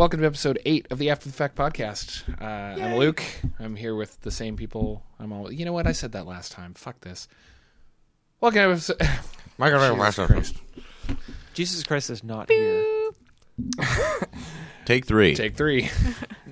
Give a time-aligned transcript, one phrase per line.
[0.00, 2.24] Welcome to episode eight of the After the Fact podcast.
[2.40, 3.22] Uh, I'm Luke.
[3.58, 5.02] I'm here with the same people.
[5.18, 5.52] I'm all.
[5.52, 5.86] You know what?
[5.86, 6.72] I said that last time.
[6.72, 7.28] Fuck this.
[8.40, 8.96] Welcome to episode.
[9.58, 10.56] Jesus Christ.
[11.52, 13.10] Jesus Christ is not here.
[14.86, 15.34] Take three.
[15.34, 15.90] Take three.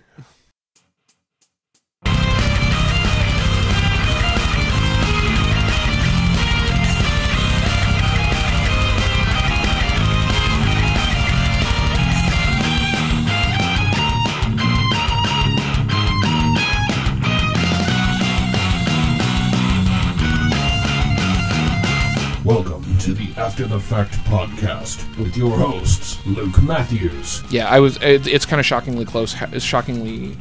[23.08, 27.96] to the After the Fact podcast with your hosts, Luke Matthews, Yeah, I was.
[28.02, 29.34] It, it's kind of shockingly close.
[29.50, 30.36] It's shockingly.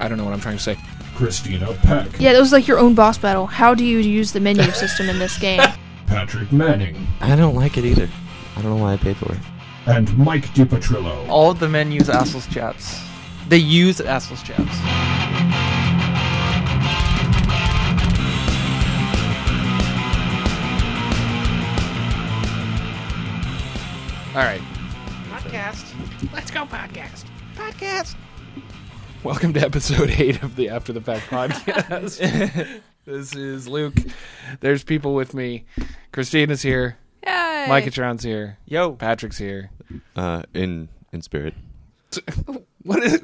[0.00, 0.76] I don't know what I'm trying to say.
[1.14, 3.46] Christina Peck, Yeah, that was like your own boss battle.
[3.46, 5.60] How do you use the menu system in this game?
[6.08, 8.08] Patrick Manning, I don't like it either.
[8.56, 9.38] I don't know why I paid for it.
[9.86, 11.28] and Mike DiPatrillo.
[11.28, 13.00] All of the menus Assholes Chaps.
[13.48, 15.69] They use Assholes Chaps.
[24.40, 24.62] All right.
[25.28, 26.32] Podcast.
[26.32, 27.26] Let's go, podcast.
[27.56, 28.16] Podcast.
[29.22, 32.80] Welcome to episode eight of the After the Fact podcast.
[33.04, 33.96] this is Luke.
[34.60, 35.66] There's people with me.
[36.12, 36.96] Christina's here.
[37.22, 37.66] Yay!
[37.68, 38.56] Micatron's here.
[38.64, 38.92] Yo.
[38.92, 39.72] Patrick's here.
[40.16, 41.52] Uh, in in spirit.
[42.82, 43.20] What is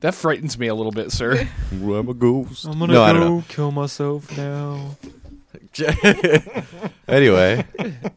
[0.00, 0.16] that?
[0.16, 1.48] Frightens me a little bit, sir.
[1.70, 2.66] I'm a ghost.
[2.66, 4.96] I'm gonna no, go kill myself now.
[5.78, 6.62] Know.
[7.08, 7.64] anyway,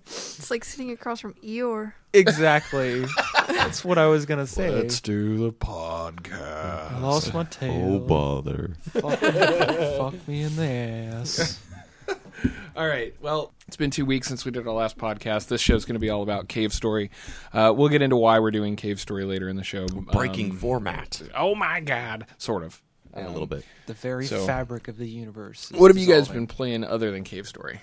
[0.05, 1.93] It's like sitting across from Eeyore.
[2.13, 3.05] Exactly.
[3.47, 4.69] That's what I was gonna say.
[4.69, 7.01] Let's do the I podcast.
[7.01, 7.71] lost my tail.
[7.71, 7.99] oh tail.
[7.99, 8.75] bother.
[8.91, 11.59] fuck, fuck me in the ass.
[12.75, 13.15] All right.
[13.21, 15.47] Well, it's been two weeks since we did our last podcast.
[15.47, 17.11] This show's going to be all about Cave Story.
[17.53, 19.85] Uh, we'll get into why we're doing Cave Story later in the show.
[19.87, 21.21] Breaking Um, format.
[21.35, 22.25] Oh my God!
[22.39, 22.81] Sort of.
[23.15, 23.63] A little bit.
[23.87, 25.71] The very So- fabric of the universe.
[25.71, 27.81] is What have you guys been playing other than Cave Story?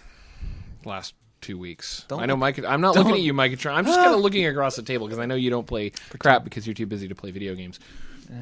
[0.85, 2.05] Last two weeks.
[2.09, 2.63] Don't I know, Mike.
[2.65, 3.53] I'm not looking at you, Mike.
[3.67, 6.45] I'm just kind of looking across the table because I know you don't play crap
[6.45, 7.81] because you're too busy to play video games.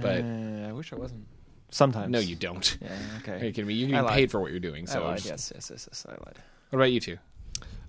[0.02, 1.26] But Uh, I wish I wasn't.
[1.70, 2.10] Sometimes.
[2.10, 2.78] no, you don't.
[2.80, 2.88] Yeah.
[2.88, 3.46] Are Okay.
[3.46, 3.74] you kidding me?
[3.74, 4.86] You're getting paid for what you're doing.
[4.86, 5.16] So, I lied.
[5.18, 5.52] just- Yes.
[5.54, 5.70] Yes.
[5.70, 5.88] Yes.
[5.90, 6.06] Yes.
[6.08, 6.38] I lied.
[6.70, 7.18] what about you two?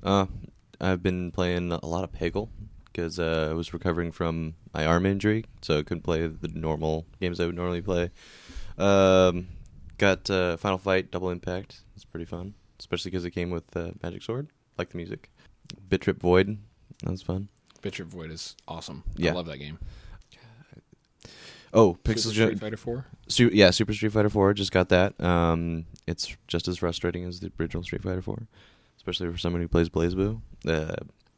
[0.03, 0.25] Uh,
[0.81, 2.49] I've been playing a lot of Peggle
[2.85, 7.05] because uh, I was recovering from my arm injury, so I couldn't play the normal
[7.21, 8.11] games I would normally play.
[8.79, 9.47] Um,
[9.97, 11.81] got uh, Final Fight Double Impact.
[11.95, 14.47] It's pretty fun, especially because it came with uh, Magic Sword.
[14.77, 15.29] Like the music.
[15.89, 16.57] Bit Trip Void.
[17.03, 17.49] That was fun.
[17.81, 19.03] Bit Trip Void is awesome.
[19.15, 19.31] Yeah.
[19.31, 19.79] I love that game.
[21.73, 23.05] Oh, Super Pixel Street Fighter Four.
[23.27, 25.19] Su- yeah, Super Street Fighter 4 just got that.
[25.23, 28.47] Um, it's just as frustrating as the original Street Fighter 4,
[28.97, 30.41] especially for someone who plays BlazBlue.
[30.67, 30.95] Uh,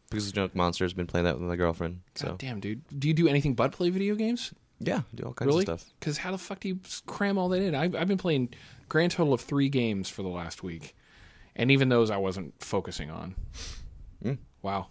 [0.09, 2.01] Pixel Junk Monster has been playing that with my girlfriend.
[2.15, 2.81] So God damn, dude.
[2.97, 4.53] Do you do anything but play video games?
[4.83, 5.65] Yeah, do all kinds really?
[5.65, 5.93] of stuff.
[5.99, 7.75] Because how the fuck do you cram all that in?
[7.75, 8.49] I've, I've been playing
[8.89, 10.95] grand total of three games for the last week,
[11.55, 13.35] and even those I wasn't focusing on.
[14.23, 14.37] Mm.
[14.61, 14.87] Wow.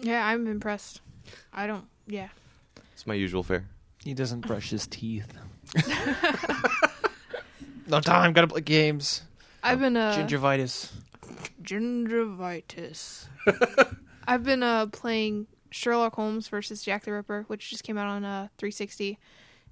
[0.00, 1.00] Yeah, I'm impressed.
[1.52, 1.84] I don't.
[2.06, 2.28] Yeah.
[2.94, 3.66] It's my usual fare.
[4.04, 5.32] He doesn't brush his teeth.
[7.86, 8.32] no time.
[8.32, 9.22] Gotta play games.
[9.62, 10.92] I've been uh Gingivitis.
[11.62, 13.26] gingivitis.
[14.26, 18.24] I've been uh playing Sherlock Holmes versus Jack the Ripper, which just came out on
[18.24, 19.18] uh 360.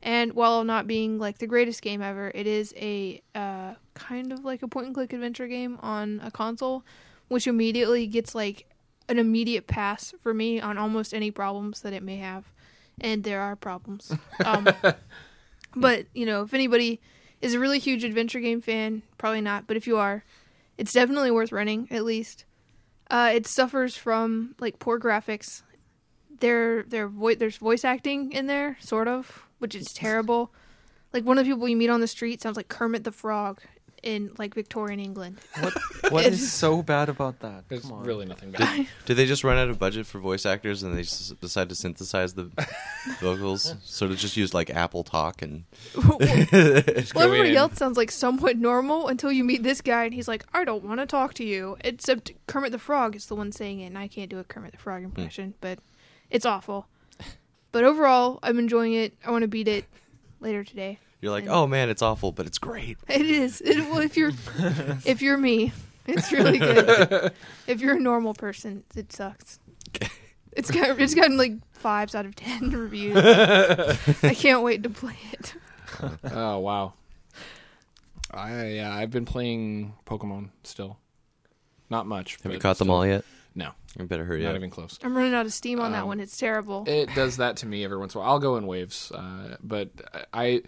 [0.02, 4.44] And while not being like the greatest game ever, it is a uh kind of
[4.44, 6.84] like a point and click adventure game on a console,
[7.28, 8.66] which immediately gets like
[9.08, 12.52] an immediate pass for me on almost any problems that it may have.
[13.00, 14.12] And there are problems.
[14.44, 14.68] Um,
[15.74, 17.00] but, you know, if anybody
[17.42, 20.24] is a really huge adventure game fan, probably not, but if you are,
[20.78, 22.44] it's definitely worth running, at least.
[23.10, 25.62] Uh, it suffers from like poor graphics.
[26.40, 30.52] There, there, vo- there's voice acting in there, sort of, which is terrible.
[31.12, 33.60] Like one of the people you meet on the street sounds like Kermit the Frog
[34.02, 35.38] in like Victorian England.
[35.60, 35.74] What?
[36.10, 37.64] What It's- is so bad about that?
[37.68, 38.04] There's Come on.
[38.04, 38.86] really nothing bad.
[39.06, 41.74] Did they just run out of budget for voice actors and they just decide to
[41.74, 42.48] synthesize the
[43.20, 43.74] vocals?
[43.82, 45.64] Sort of just use like Apple Talk and
[45.96, 46.26] well, go
[47.20, 50.62] everybody else sounds like somewhat normal until you meet this guy and he's like, I
[50.64, 51.76] don't want to talk to you.
[51.80, 54.72] Except Kermit the Frog is the one saying it, and I can't do a Kermit
[54.72, 55.56] the Frog impression, hmm.
[55.60, 55.80] but
[56.30, 56.86] it's awful.
[57.72, 59.14] But overall, I'm enjoying it.
[59.24, 59.84] I want to beat it
[60.40, 60.98] later today.
[61.20, 62.96] you're like, oh man, it's awful, but it's great.
[63.08, 63.60] It is.
[63.60, 64.32] It, well, if you're
[65.04, 65.72] if you're me,
[66.06, 67.32] it's really good.
[67.66, 69.58] if you're a normal person, it sucks.
[70.52, 73.16] It's got it's gotten like fives out of ten reviews.
[73.18, 75.54] I can't wait to play it.
[76.32, 76.94] oh wow.
[78.30, 80.98] I yeah, I've been playing Pokemon still.
[81.90, 82.38] Not much.
[82.42, 83.24] Have you but caught them all yet?
[83.56, 84.56] No, I better hurry not up.
[84.56, 84.98] even close.
[85.02, 86.20] I'm running out of steam on that Um, one.
[86.20, 86.84] It's terrible.
[86.86, 88.32] It does that to me every once in a while.
[88.32, 89.88] I'll go in waves, uh, but
[90.32, 90.62] I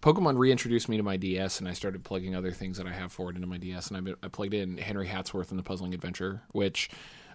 [0.00, 3.12] Pokemon reintroduced me to my DS, and I started plugging other things that I have
[3.12, 5.62] for it into my DS, and I, been- I plugged in Henry Hatsworth and the
[5.62, 6.90] Puzzling Adventure, which.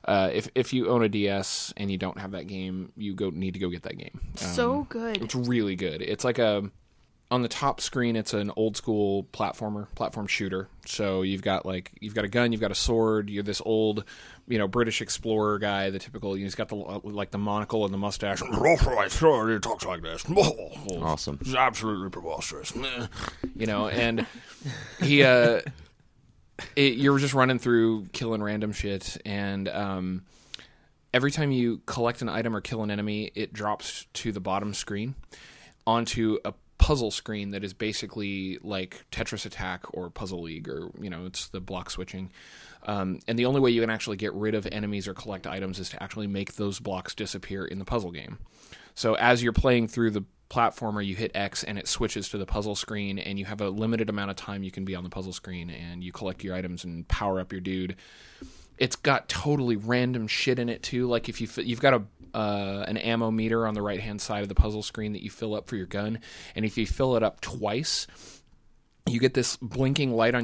[0.08, 3.32] Uh, if if you own a DS and you don't have that game, you go
[3.32, 4.12] need to go get that game.
[4.24, 5.20] Um, so good.
[5.20, 6.00] It's really good.
[6.04, 6.70] It's like a
[7.32, 8.16] on the top screen.
[8.16, 10.68] It's an old school platformer, platform shooter.
[10.86, 13.30] So you've got like you've got a gun, you've got a sword.
[13.30, 14.04] You're this old,
[14.48, 15.90] you know, British explorer guy.
[15.90, 16.34] The typical.
[16.36, 18.42] He's got the like the monocle and the mustache.
[18.56, 20.24] Right, sure, he talks like this.
[21.02, 21.38] Awesome.
[21.42, 22.74] It's absolutely preposterous.
[23.56, 24.26] You know, and
[25.02, 25.62] he uh,
[26.76, 30.24] it, you're just running through killing random shit, and um,
[31.14, 34.74] every time you collect an item or kill an enemy, it drops to the bottom
[34.74, 35.16] screen
[35.88, 41.10] onto a puzzle screen that is basically like Tetris Attack or Puzzle League, or you
[41.10, 42.32] know, it's the block switching.
[42.84, 45.80] Um, and the only way you can actually get rid of enemies or collect items
[45.80, 48.38] is to actually make those blocks disappear in the puzzle game.
[48.94, 52.46] So as you're playing through the platformer, you hit X and it switches to the
[52.46, 55.10] puzzle screen, and you have a limited amount of time you can be on the
[55.10, 57.96] puzzle screen, and you collect your items and power up your dude.
[58.78, 61.08] It's got totally random shit in it too.
[61.08, 62.04] Like if you fi- you've got a
[62.38, 65.30] uh, an ammo meter on the right hand side of the puzzle screen that you
[65.30, 66.20] fill up for your gun,
[66.54, 68.08] and if you fill it up twice,
[69.08, 70.36] you get this blinking light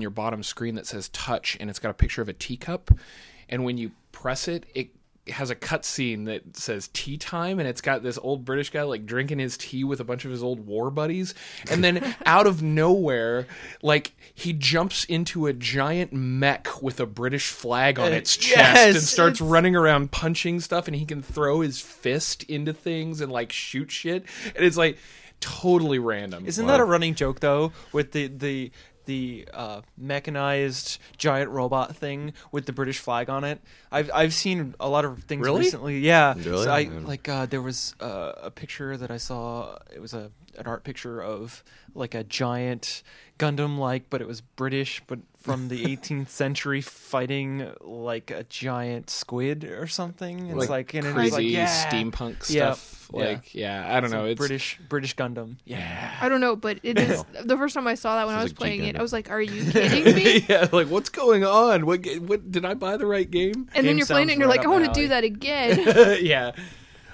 [5.28, 6.26] on your bottom screen that says touch and it's a picture of a teacup and
[6.26, 8.02] when you press it it has a cutscene that says tea time and it's got
[8.04, 10.90] this old british guy like drinking his tea with a bunch of his old war
[10.90, 11.34] buddies.
[11.70, 13.46] And then out of nowhere
[13.84, 18.58] like he jumps into a giant mech with a british flag on Uh, its chest
[18.58, 22.74] yes, and starts it's- running around punching stuff and he can throw his fist into
[22.74, 24.26] things and like shoot shit.
[24.56, 24.98] And it's like
[25.40, 26.46] totally random.
[26.46, 28.72] Isn't that a running joke though with the the
[29.06, 33.62] the uh, mechanized giant robot thing with the British flag on it?
[33.92, 35.60] I've I've seen a lot of things Really?
[35.60, 36.00] recently.
[36.00, 36.64] Yeah, Really?
[36.66, 39.78] So I, like uh, there was uh, a picture that I saw.
[39.94, 41.64] It was a an art picture of
[41.96, 43.04] like a giant
[43.40, 49.10] Gundam like, but it was British, but from the 18th century, fighting like a giant
[49.10, 50.48] squid or something.
[50.58, 51.90] It's like, and it was crazy like yeah.
[51.90, 52.74] steampunk Yeah.
[52.74, 52.98] stuff.
[53.14, 54.26] Like, yeah, I don't It's know.
[54.26, 55.58] It's British British Gundam.
[55.66, 56.16] Yeah.
[56.22, 58.52] I don't know, but it is the first time I saw that when I was
[58.52, 58.96] like G playing it.
[58.96, 61.86] I was like, "Are you kidding me?" yeah, like what's going on?
[61.86, 63.68] What what did I buy the right game?
[63.76, 66.20] And then you're playing it, and you're right like, "I want to do that again."
[66.24, 66.52] yeah.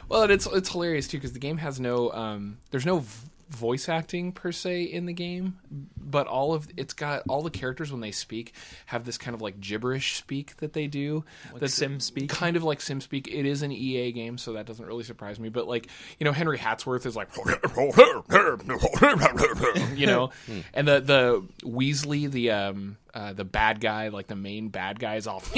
[0.07, 3.27] Well, and it's it's hilarious too because the game has no um there's no v-
[3.49, 5.57] voice acting per se in the game,
[5.97, 8.53] but all of it's got all the characters when they speak
[8.87, 11.23] have this kind of like gibberish speak that they do.
[11.53, 12.29] Like Sim speak?
[12.29, 13.27] Kind of like Sim speak.
[13.27, 15.49] It is an EA game, so that doesn't really surprise me.
[15.49, 15.87] But like
[16.19, 17.29] you know, Henry Hatsworth is like
[19.97, 20.31] you know,
[20.73, 25.15] and the the Weasley, the um uh, the bad guy, like the main bad guy,
[25.15, 25.39] is all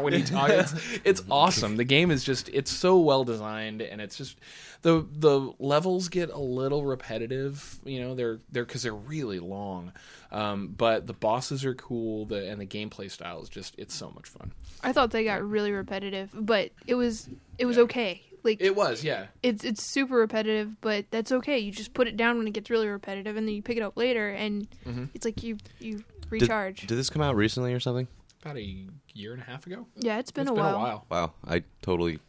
[0.00, 0.72] when he talks.
[0.72, 1.76] It's, it's awesome.
[1.76, 4.38] The game is just it's so well designed, and it's just
[4.82, 7.78] the the levels get a little repetitive.
[7.84, 9.92] You know, they're they're because they're really long,
[10.32, 12.24] um, but the bosses are cool.
[12.26, 14.52] The and the gameplay style is just it's so much fun.
[14.82, 17.28] I thought they got really repetitive, but it was
[17.58, 18.22] it was okay.
[18.42, 19.26] Like It was, yeah.
[19.42, 21.58] it's it's super repetitive, but that's okay.
[21.58, 23.82] You just put it down when it gets really repetitive, and then you pick it
[23.82, 25.04] up later, and Mm-hmm.
[25.14, 26.86] it's like you you Did, recharge.
[26.86, 28.06] did this come out recently or something?
[28.42, 29.86] About a year and a half ago.
[29.96, 30.76] yeah, it's been, It's a, been while.
[30.76, 31.06] a while.
[31.10, 32.20] Wow, I totally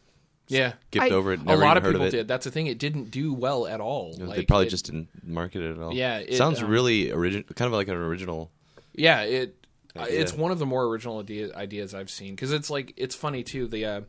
[0.48, 0.74] Yeah.
[0.90, 1.42] skipped I- over it.
[1.42, 2.18] a lot even of heard people of it.
[2.18, 2.28] did.
[2.28, 2.68] That's the thing.
[2.68, 4.16] It didn't do well at all.
[4.18, 5.94] You Like, they probably it- just didn't market it at all.
[5.94, 8.50] Yeah, it, sounds um, really original, kind of like an original.
[8.94, 9.56] Yeah, it.
[9.96, 10.22] uh, Idea.
[10.22, 13.44] It's one of the more original idea, ideas I've seen because it's like it's funny
[13.44, 13.68] too.
[13.68, 14.02] The uh,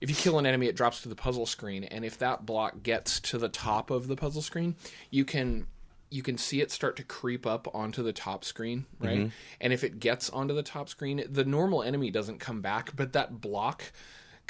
[0.00, 2.82] if you kill an enemy, it drops to the puzzle screen, and if that block
[2.82, 4.76] gets to the top of the puzzle screen,
[5.10, 5.66] you can
[6.12, 9.18] you can see it start to creep up onto the top screen, right?
[9.18, 9.28] Mm-hmm.
[9.60, 13.12] And if it gets onto the top screen, the normal enemy doesn't come back, but
[13.12, 13.92] that block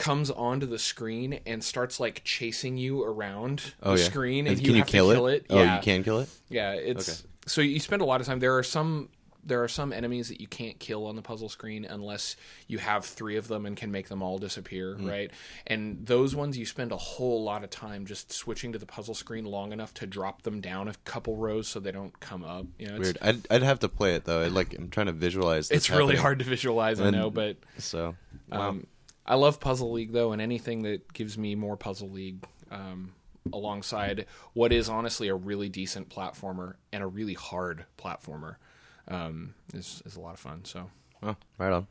[0.01, 4.57] comes onto the screen and starts like chasing you around Oh the yeah, screen, and,
[4.57, 5.47] can you you kill to kill it.
[5.51, 5.77] Oh, yeah.
[5.77, 6.29] you can kill it.
[6.49, 7.29] Yeah, it's Okay.
[7.47, 8.41] so you spend a lot of time.
[8.41, 9.11] There are some
[9.43, 13.07] there are some enemies that you can't kill on the puzzle screen unless you have
[13.07, 15.09] three of them and can make them all disappear, Hmm.
[15.09, 15.31] right?
[15.67, 19.15] And those ones you spend a whole lot of time just switching to the puzzle
[19.15, 22.67] screen long enough to drop them down a couple rows so they don't come up.
[22.79, 23.17] You know, Weird.
[23.23, 24.43] I'd, I'd have to play it though.
[24.45, 25.69] I'd like I'm trying to visualize.
[25.71, 28.17] This It's really hard to visualize, I know, but So
[28.51, 28.69] wow.
[28.69, 28.87] um,
[29.27, 33.13] I love Puzzle League though, and anything that gives me more Puzzle League um,
[33.53, 38.57] alongside what is honestly a really decent platformer and a really hard platformer
[39.09, 40.65] um, is is a lot of fun.
[40.65, 41.87] So Well, right on.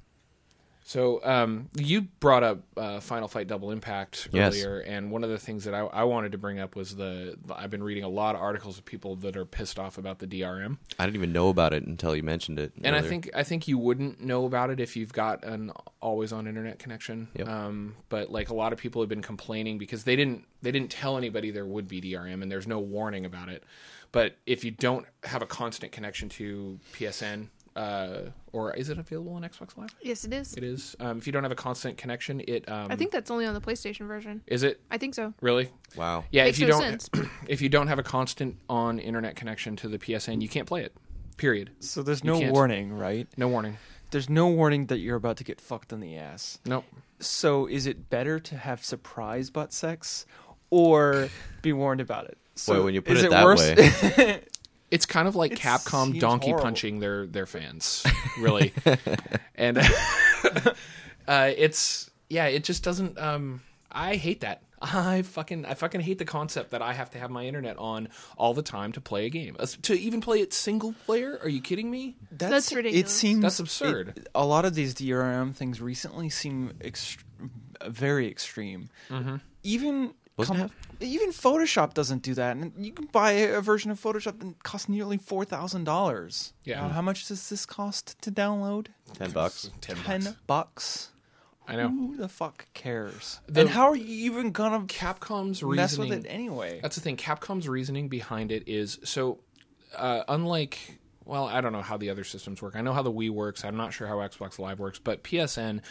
[0.89, 4.55] So um, you brought up uh, Final Fight Double Impact Yes.
[4.55, 7.38] earlier, and one of the things that I, I wanted to bring up was the
[7.55, 10.25] I've been reading a lot of articles of people that are pissed off about the
[10.25, 12.72] DRM, I didn't even know about it until you mentioned it.
[12.84, 16.34] and I think I think you wouldn't know about it if you've got an always
[16.34, 17.27] on internet connection.
[17.36, 17.48] Yep.
[17.48, 20.89] Um, but like a lot of people have been complaining because they didn't they didn't
[20.89, 23.63] tell anybody there would be DRM, and there's no warning about it.
[24.12, 27.50] But if you don't have a constant connection to PSN,
[27.80, 29.96] uh, or is it available on Xbox Live?
[30.02, 30.54] Yes, it is.
[30.56, 30.98] It is.
[31.00, 32.70] Um, if you don't have a constant connection, it.
[32.70, 34.42] Um, I think that's only on the PlayStation version.
[34.48, 35.34] Is it I think so.
[35.40, 35.70] really?
[35.96, 36.26] wow.
[36.32, 36.44] Yeah.
[36.44, 37.10] Makes if you no don't, sense.
[37.48, 40.84] if you don't have a constant on internet connection to the PSN, you can't play
[40.84, 40.94] it.
[41.38, 41.72] Period.
[41.80, 42.52] So there's no can't.
[42.54, 43.28] warning, right?
[43.38, 43.78] No warning.
[44.12, 46.60] There's no warning that you're about to get fucked in the ass.
[46.66, 46.84] Nope.
[47.22, 50.26] So is it better to have surprise butt sex
[50.70, 51.30] or
[51.62, 52.38] be warned about it?
[52.56, 53.62] So Boy, when you put is it that worse?
[53.62, 54.42] way.
[54.91, 56.63] It's kind of like It Capcom donkey horrible.
[56.63, 58.03] punching their their fans,
[58.39, 58.74] really.
[59.55, 59.77] and
[61.27, 63.17] uh, it's yeah, it just doesn't.
[63.19, 64.63] Um, I hate that.
[64.81, 68.08] I fucking I fucking hate the concept that I have to have my internet on
[68.38, 69.58] all the time to play a game.
[69.60, 71.38] Uh, To even play it single player?
[71.43, 72.15] Are you kidding me?
[72.31, 73.12] That's It ridiculous.
[73.13, 74.13] seems That's absurd.
[74.15, 77.17] it- a lot of these DRM things recently seem ext-
[77.88, 78.89] very extreme.
[79.10, 79.36] Mm-hmm.
[79.63, 84.00] Even Wasn't com- even Photoshop doesn't do that, and you can buy a version of
[84.01, 86.53] Photoshop that costs nearly four thousand dollars.
[86.63, 86.89] Yeah.
[86.89, 88.88] how much does this cost to download?
[89.13, 89.70] Ten bucks.
[89.82, 90.38] Ten Ten bucks.
[90.48, 91.10] bucks.
[91.68, 91.89] I know.
[91.89, 93.39] Who the fuck cares?
[93.48, 96.10] The- and how are you even gonna Capcom's mess reasoning.
[96.10, 96.79] with it anyway?
[96.82, 97.15] That's the thing.
[97.15, 99.38] Capcom's reasoning behind it is so,
[99.96, 102.75] uh, unlike, well, I don't know how the other systems work.
[102.75, 103.63] I know how the Wii works.
[103.63, 105.82] I'm not sure how Xbox Live works, but PSN,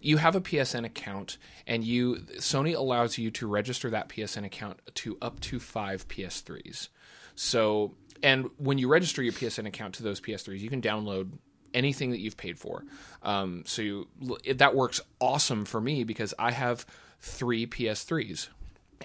[0.00, 4.80] you have a PSN account, and you Sony allows you to register that PSN account
[4.96, 6.88] to up to five PS3s.
[7.34, 11.32] So, and when you register your PSN account to those PS3s, you can download
[11.72, 12.84] anything that you've paid for.
[13.22, 14.08] Um, so you,
[14.54, 16.84] that works awesome for me because I have
[17.20, 18.48] three PS3s.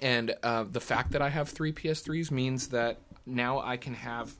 [0.02, 4.34] And uh, the fact that I have three PS3s means that now I can have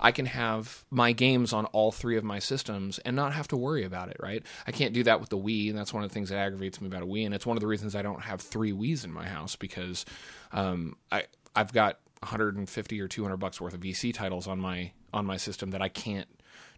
[0.00, 3.56] I can have my games on all three of my systems and not have to
[3.56, 4.42] worry about it, right?
[4.66, 6.80] I can't do that with the Wii, and that's one of the things that aggravates
[6.80, 9.04] me about a Wii, and it's one of the reasons I don't have three Wii's
[9.04, 10.04] in my house because
[10.52, 11.24] um, I
[11.54, 15.70] I've got 150 or 200 bucks worth of VC titles on my on my system
[15.70, 16.28] that I can't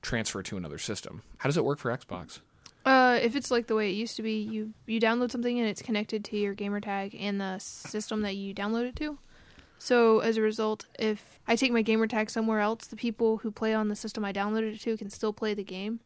[0.03, 1.23] transfer to another system.
[1.39, 2.41] How does it work for Xbox?
[2.85, 5.69] Uh, if it's like the way it used to be, you you download something and
[5.69, 9.19] it's connected to your gamer tag and the system that you download it to.
[9.79, 13.51] So as a result, if I take my gamer tag somewhere else, the people who
[13.51, 16.01] play on the system I downloaded it to can still play the game,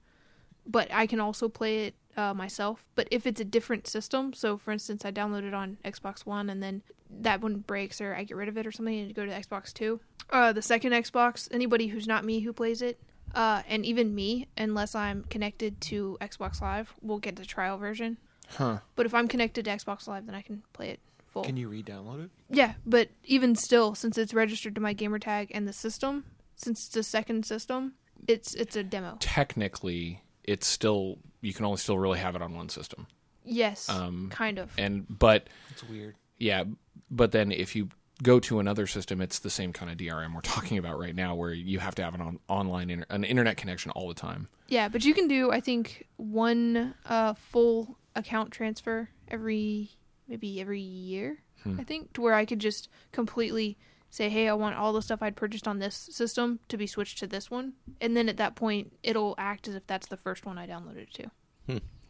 [0.67, 2.87] but I can also play it uh, myself.
[2.95, 6.63] But if it's a different system, so for instance, I downloaded on Xbox One and
[6.63, 9.33] then that one breaks or I get rid of it or something and go to
[9.33, 10.01] Xbox Two,
[10.31, 13.01] uh, the second Xbox, anybody who's not me who plays it,
[13.35, 18.19] uh, and even me, unless I'm connected to Xbox Live, will get the trial version.
[18.49, 18.79] Huh.
[18.97, 21.01] But if I'm connected to Xbox Live, then I can play it
[21.33, 21.45] full.
[21.45, 22.31] Can you re-download it?
[22.51, 26.25] Yeah, but even still, since it's registered to my gamer tag and the system,
[26.55, 27.95] since it's a second system,
[28.29, 29.17] it's it's a demo.
[29.21, 33.07] Technically, it's still you can only still really have it on one system.
[33.45, 34.71] Yes, Um, kind of.
[34.79, 36.15] And but It's weird.
[36.39, 36.65] Yeah,
[37.11, 37.89] but then if you
[38.23, 41.35] go to another system, it's the same kind of DRM we're talking about right now,
[41.35, 44.47] where you have to have an on- online inter- an internet connection all the time.
[44.69, 49.91] Yeah, but you can do I think one uh, full account transfer every
[50.33, 51.39] maybe every year.
[51.63, 51.79] Hmm.
[51.79, 53.77] I think to where I could just completely
[54.11, 57.19] say, "Hey, I want all the stuff I'd purchased on this system to be switched
[57.19, 60.47] to this one," and then at that point, it'll act as if that's the first
[60.47, 61.31] one I downloaded it to.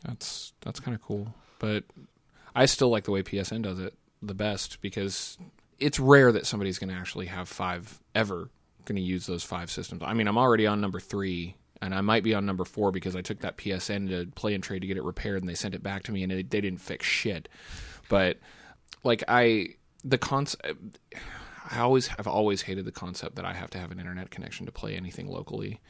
[0.05, 1.85] That's that's kind of cool, but
[2.55, 5.39] I still like the way PSN does it the best because
[5.79, 8.51] it's rare that somebody's going to actually have five ever
[8.85, 10.03] going to use those five systems.
[10.05, 11.57] I mean, I'm already on number three.
[11.81, 14.61] And I might be on number four because I took that PSN to Play N
[14.61, 16.61] Trade to get it repaired, and they sent it back to me, and it, they
[16.61, 17.49] didn't fix shit.
[18.13, 18.37] But
[19.05, 19.69] like I,
[20.05, 20.71] the concept,
[21.71, 24.67] I always have always hated the concept that I have to have an internet connection
[24.67, 25.81] to play anything locally.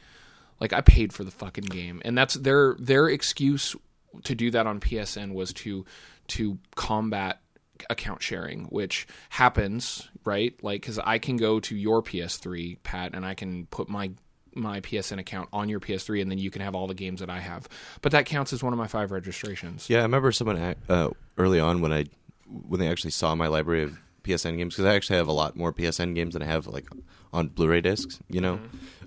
[0.61, 3.75] Like I paid for the fucking game, and that's their their excuse
[4.23, 5.83] to do that on PSN was to
[6.27, 7.41] to combat
[7.89, 10.57] account sharing, which happens, right?
[10.63, 14.11] Like because I can go to your PS3, Pat, and I can put my
[14.55, 17.29] my PSN account on your PS3, and then you can have all the games that
[17.29, 17.67] I have.
[18.01, 19.89] But that counts as one of my five registrations.
[19.89, 22.05] Yeah, I remember someone uh, early on when I
[22.45, 25.55] when they actually saw my library of PSN games because I actually have a lot
[25.55, 26.87] more PSN games than I have like
[27.31, 28.19] on Blu-ray discs.
[28.29, 28.59] You know,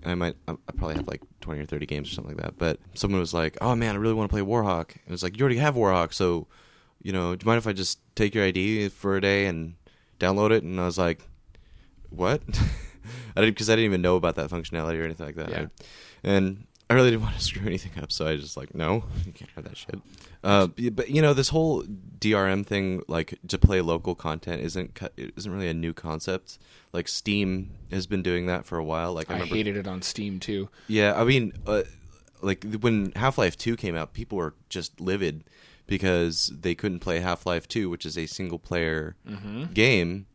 [0.02, 2.44] and I might I I probably have like twenty or thirty games or something like
[2.44, 2.58] that.
[2.58, 5.36] But someone was like, "Oh man, I really want to play Warhawk," and it's like
[5.36, 6.46] you already have Warhawk, so
[7.02, 9.76] you know, do you mind if I just take your ID for a day and
[10.18, 10.62] download it?
[10.62, 11.20] And I was like,
[12.10, 12.42] "What?"
[13.36, 15.50] I didn't because I didn't even know about that functionality or anything like that.
[15.50, 15.66] Yeah.
[16.22, 19.32] and I really didn't want to screw anything up, so I just like, no, you
[19.32, 19.98] can't have that shit.
[20.44, 24.98] Uh, but you know, this whole DRM thing, like to play local content, isn't
[25.36, 26.58] isn't really a new concept.
[26.92, 29.12] Like Steam has been doing that for a while.
[29.12, 30.68] Like I, I remember, hated it on Steam too.
[30.86, 31.82] yeah, I mean, uh,
[32.42, 35.42] like when Half Life Two came out, people were just livid
[35.88, 39.16] because they couldn't play Half Life Two, which is a single player
[39.74, 40.26] game,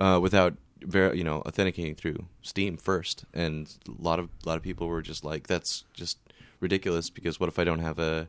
[0.00, 0.54] uh, without
[0.86, 3.24] ver- you know authenticating through Steam first.
[3.34, 6.18] And a lot of a lot of people were just like, "That's just
[6.60, 8.28] ridiculous." Because what if I don't have a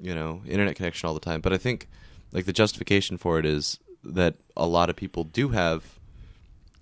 [0.00, 1.40] you know internet connection all the time?
[1.40, 1.88] But I think
[2.32, 5.98] like the justification for it is that a lot of people do have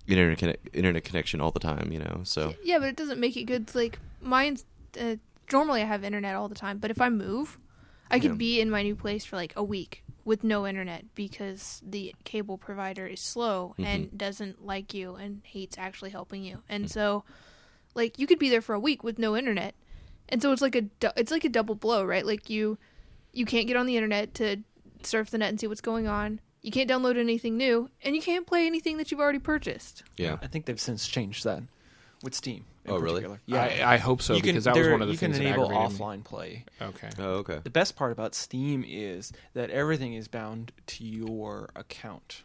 [0.07, 1.91] internet conne- internet connection all the time.
[1.91, 3.73] You know, so Yeah, but it doesn't make it good.
[3.75, 4.65] Like mine's
[4.99, 5.15] uh,
[5.51, 7.57] normally I have internet all the time, but if I move,
[8.09, 8.37] I could Yeah.
[8.37, 12.57] be in my new place for like a week with no internet because the cable
[12.57, 13.85] provider is slow mm-hmm.
[13.85, 16.61] and doesn't like you and hates actually helping you.
[16.67, 16.91] And mm-hmm.
[16.91, 17.23] so
[17.95, 19.73] like you could be there for a week with no internet.
[20.27, 20.83] And so it's like a
[21.15, 22.25] it's like a double blow, right?
[22.25, 22.77] Like you
[23.31, 24.57] you can't get on the internet to
[25.01, 26.41] surf the net and see what's going on.
[26.61, 30.03] You can't download anything new, and you can't play anything that you've already purchased.
[30.17, 30.37] yeah.
[30.41, 31.63] I think they've since changed that
[32.27, 32.65] with Steam.
[32.83, 33.21] in Oh, really?
[33.23, 33.39] particular.
[33.61, 35.37] I, I hope so you can, because that was there- one of the you things
[35.37, 36.05] can that enable aggravated me.
[36.05, 36.65] offline play.
[36.81, 37.09] Okay.
[37.19, 37.59] Oh, okay.
[37.63, 42.43] The best part about Steam is that everything is bound to your account.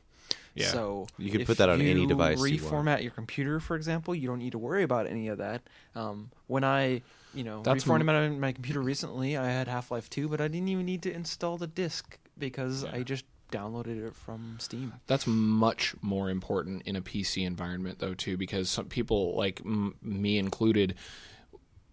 [0.54, 0.68] Yeah.
[0.68, 2.86] So You can if put that on any you device you want.
[2.86, 4.14] Reformat your computer, for example.
[4.14, 5.62] You don't need to worry about any of that.
[5.94, 7.02] Um, when I,
[7.34, 10.68] you know, That's reformatted my computer recently, I had Half Life Two, but I didn't
[10.68, 14.94] even need to install the disc because I just downloaded it from Steam.
[15.06, 19.94] That's much more important in a PC environment, though, too, because some people, like m-
[20.02, 20.94] me included,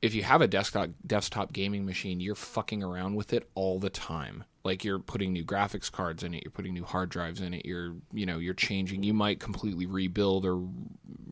[0.01, 3.89] if you have a desktop desktop gaming machine, you're fucking around with it all the
[3.89, 4.46] time.
[4.63, 7.66] Like you're putting new graphics cards in it, you're putting new hard drives in it,
[7.66, 9.04] you're you know you're changing.
[9.04, 10.66] You might completely rebuild or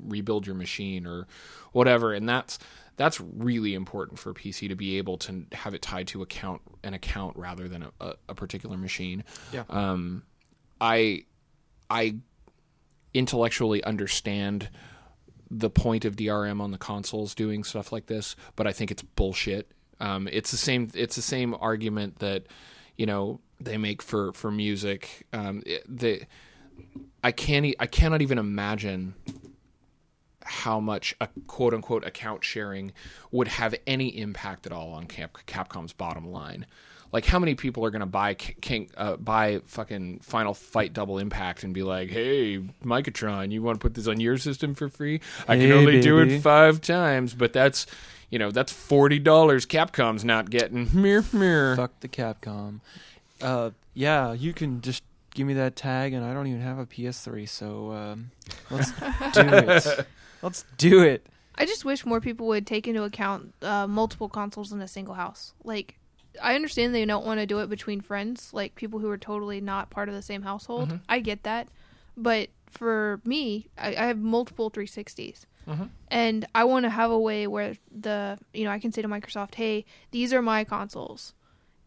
[0.06, 1.28] rebuild your machine or
[1.72, 2.60] whatever, and that's
[2.98, 6.94] that's really important for PC to be able to have it tied to account an
[6.94, 9.24] account rather than a, a, particular machine.
[9.54, 9.64] Yeah.
[9.70, 10.24] Um,
[10.82, 11.26] I
[11.90, 12.16] I
[13.14, 14.70] intellectually understand
[15.50, 19.04] the point of DRM on the consoles doing stuff like this, but I think it's
[19.04, 19.72] bullshit.
[20.00, 20.90] Um, it's the same.
[20.94, 22.48] It's the same argument that
[22.98, 25.28] you know they make for for music.
[25.34, 26.24] Um, it, the
[27.24, 27.76] I can't.
[27.80, 29.14] I cannot even imagine
[30.48, 32.92] how much a quote unquote account sharing
[33.32, 36.66] would have any impact at all on Cap- Capcom's bottom line.
[37.14, 41.20] Like, how many people are going to buy King, uh, buy fucking Final Fight Double
[41.20, 44.90] Impact and be like, "Hey, Micatron, you want to put this on your system for
[44.90, 45.22] free?
[45.48, 47.86] I can Hey, only do it five times, but that's,
[48.30, 49.66] you know, that's forty dollars.
[49.66, 50.90] Capcom's not getting.
[50.94, 51.78] Mere, mere.
[51.78, 52.82] Fuck the Capcom.
[53.42, 55.02] Uh, yeah, you can just
[55.34, 58.32] give me that tag, and I don't even have a PS3, so um,
[58.70, 58.92] let's
[59.32, 60.08] do it.
[60.42, 61.28] Let's do it.
[61.58, 65.16] I just wish more people would take into account uh, multiple consoles in a single
[65.16, 65.54] house.
[65.64, 66.00] Like,
[66.42, 69.60] I understand they don't want to do it between friends, like people who are totally
[69.60, 70.90] not part of the same household.
[70.90, 70.98] Mm-hmm.
[71.10, 71.68] I get that,
[72.16, 75.86] but for me, I, I have multiple 360s, mm-hmm.
[76.10, 79.08] and I want to have a way where the you know I can say to
[79.08, 81.34] Microsoft, "Hey, these are my consoles."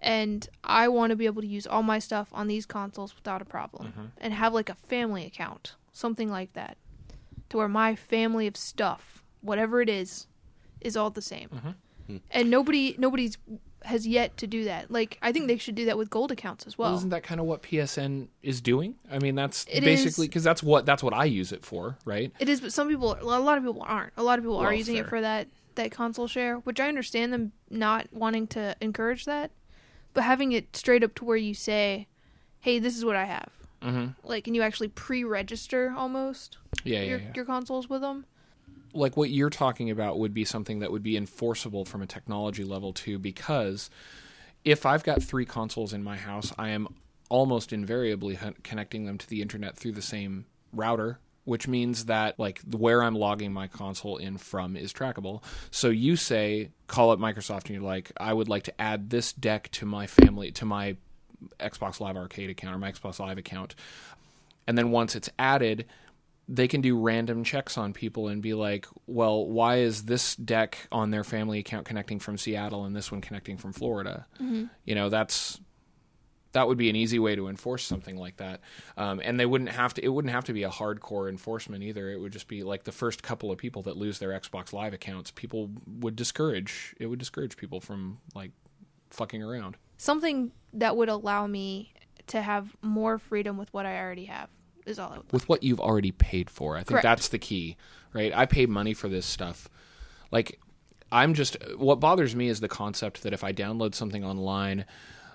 [0.02, 3.42] And I want to be able to use all my stuff on these consoles without
[3.42, 4.06] a problem, mm-hmm.
[4.18, 6.78] and have like a family account, something like that
[7.50, 10.26] to where my family of stuff, whatever it is,
[10.80, 11.48] is all the same.
[11.50, 12.16] Mm-hmm.
[12.30, 13.38] And nobody nobody's
[13.84, 14.90] has yet to do that.
[14.90, 16.98] Like I think they should do that with gold accounts as Well, well.
[16.98, 18.96] isn't that kind of what PSN is doing?
[19.10, 22.32] I mean, that's It basically because that's what that's what I use it for, right?
[22.40, 24.12] it is, but some people, a lot of people aren't.
[24.16, 26.88] A lot of people are Well, using it for that that console share, which I
[26.88, 29.50] understand them not wanting to encourage that,
[30.14, 32.06] but having it straight up to where you say,
[32.58, 33.50] "Hey, this is what I have."
[33.82, 34.08] Mm-hmm.
[34.28, 37.32] Like, and you actually pre-register almost Yeah, yeah, your yeah.
[37.34, 38.26] your consoles with them.
[38.92, 42.64] like what you're talking about would be something that would be enforceable from a technology
[42.64, 43.88] level too because
[44.64, 46.88] if i've got three consoles in my house i am
[47.28, 52.60] almost invariably connecting them to the internet through the same router which means that like
[52.76, 55.40] where i'm logging my console in from is trackable
[55.70, 59.32] so you say call up microsoft and you're like i would like to add this
[59.32, 60.96] deck to my family to my
[61.58, 63.74] xbox live arcade account or my xbox live account
[64.66, 65.86] and then once it's added
[66.50, 70.88] they can do random checks on people and be like, well, why is this deck
[70.90, 74.26] on their family account connecting from Seattle and this one connecting from Florida?
[74.84, 75.60] You know, that's
[76.52, 78.60] that would be an easy way to enforce something like that.
[78.96, 80.04] Um, and they wouldn't have to.
[80.04, 82.10] It wouldn't have to be a hardcore enforcement either.
[82.10, 84.92] It would just be like the first couple of people that lose their Xbox Live
[84.92, 85.30] accounts.
[85.30, 86.96] People would discourage.
[86.98, 88.50] It would discourage people from like
[89.10, 89.76] fucking around.
[90.00, 91.92] Something that would allow me
[92.28, 94.48] to have more freedom with what I already have
[94.86, 95.30] is all I would.
[95.30, 96.74] with what you've already paid for.
[96.74, 97.02] I think Correct.
[97.02, 97.76] that's the key,
[98.14, 98.32] right?
[98.34, 99.68] I paid money for this stuff.
[100.30, 100.58] Like
[101.12, 104.86] I'm just what bothers me is the concept that if I download something online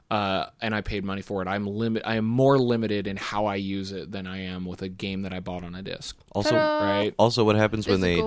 [0.10, 2.02] uh, and I paid money for it, I'm limit.
[2.04, 5.22] I am more limited in how I use it than I am with a game
[5.22, 6.18] that I bought on a disc.
[6.32, 6.90] Also, Ta-da!
[6.90, 7.14] Right?
[7.20, 8.20] also, what happens when they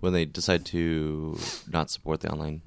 [0.00, 1.38] when they decide to
[1.70, 2.62] not support the online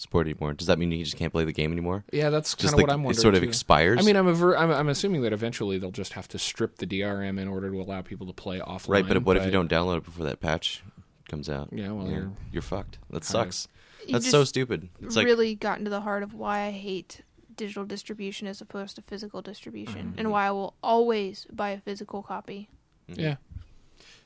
[0.00, 0.54] s- support anymore?
[0.54, 2.04] Does that mean you just can't play the game anymore?
[2.12, 3.18] Yeah, that's kind Just of like what I'm wondering.
[3.18, 3.48] it sort of too.
[3.48, 4.00] expires.
[4.00, 6.86] I mean, I'm, aver- I'm I'm assuming that eventually they'll just have to strip the
[6.86, 8.88] DRM in order to allow people to play offline.
[8.88, 9.08] right?
[9.08, 10.82] But what if you don't download it before that patch
[11.28, 11.68] comes out?
[11.72, 12.98] Yeah, well, You know, you're- you're fucked.
[13.10, 13.68] That kind of- sucks.
[14.06, 14.88] You That's just so stupid.
[15.02, 17.20] It's like really gotten to the heart of why I hate
[17.54, 20.18] digital distribution as opposed to physical distribution, Mm-hmm.
[20.18, 22.70] and why I will always buy a physical copy.
[23.06, 23.36] Yeah,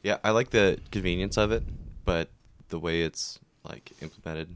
[0.05, 1.65] Yeah, I like the convenience of it,
[2.05, 2.29] but
[2.69, 4.55] the way it's like implemented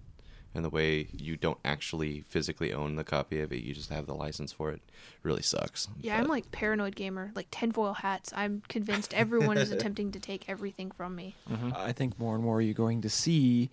[0.54, 4.06] and the way you don't actually physically own the copy of it, you just have
[4.06, 4.80] the license for it,
[5.22, 5.88] really sucks.
[6.00, 8.32] Yeah, I'm like paranoid gamer, like tinfoil hats.
[8.34, 11.34] I'm convinced everyone is attempting to take everything from me.
[11.50, 11.70] Mm-hmm.
[11.74, 13.70] I think more and more you're going to see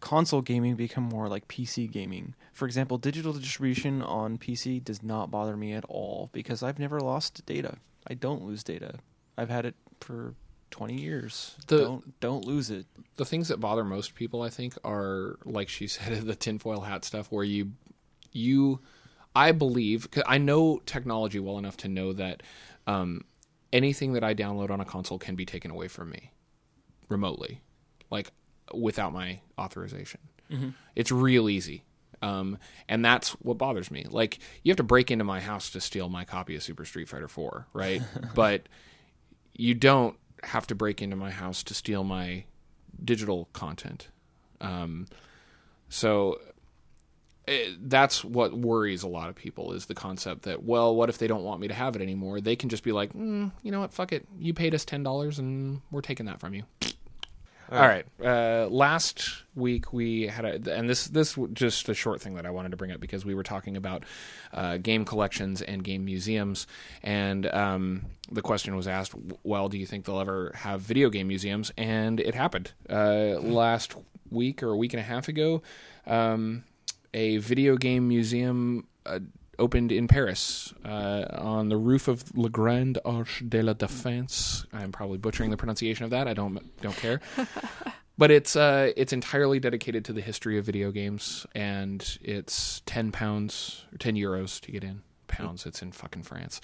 [0.00, 2.34] console gaming become more like PC gaming.
[2.52, 7.00] For example, digital distribution on PC does not bother me at all because I've never
[7.00, 7.76] lost data.
[8.06, 8.94] I don't lose data.
[9.36, 10.34] I've had it for
[10.70, 11.56] 20 years.
[11.66, 12.86] The- don't don't lose it.
[13.16, 17.04] the things that bother most people, I think, are like she said, the tinfoil hat
[17.04, 17.72] stuff, where you,
[18.32, 18.80] you,
[19.34, 22.42] I believe, 'cause I know technology well enough to know that
[22.86, 23.24] um,
[23.72, 26.30] anything that I download on a console can be taken away from me
[27.08, 27.60] remotely,
[28.10, 28.30] like
[28.74, 30.20] without my authorization.
[30.96, 31.84] It's real easy.
[32.22, 34.04] Um, and that's what bothers me.
[34.10, 37.08] Like you have to break into my house to steal my copy of Super Street
[37.08, 38.02] Fighter 4, right?
[38.34, 38.62] but
[39.54, 42.44] you don't have to break into my house to steal my
[43.02, 44.08] digital content.
[44.60, 45.06] Um,
[45.88, 46.40] so
[47.46, 51.18] it, that's what worries a lot of people is the concept that well, what if
[51.18, 52.40] they don't want me to have it anymore?
[52.40, 55.02] They can just be like, mm, you know what, fuck it, you paid us ten
[55.02, 56.64] dollars and we're taking that from you.
[57.70, 58.04] All right.
[58.20, 62.50] Uh, last week we had a, and this this just a short thing that I
[62.50, 64.04] wanted to bring up because we were talking about
[64.52, 66.66] uh, game collections and game museums,
[67.02, 71.28] and um, the question was asked, well, do you think they'll ever have video game
[71.28, 71.70] museums?
[71.76, 73.94] And it happened uh, last
[74.30, 75.62] week or a week and a half ago.
[76.06, 76.64] Um,
[77.14, 79.20] a video game museum uh,
[79.60, 84.66] opened in Paris uh, on the roof of Le Grand Arche de la Défense.
[84.72, 86.26] I'm probably butchering the pronunciation of that.
[86.26, 87.20] I don't don't care.
[88.20, 93.12] But it's uh, it's entirely dedicated to the history of video games, and it's ten
[93.12, 95.00] pounds or ten euros to get in.
[95.26, 95.64] Pounds.
[95.64, 96.60] It's in fucking France.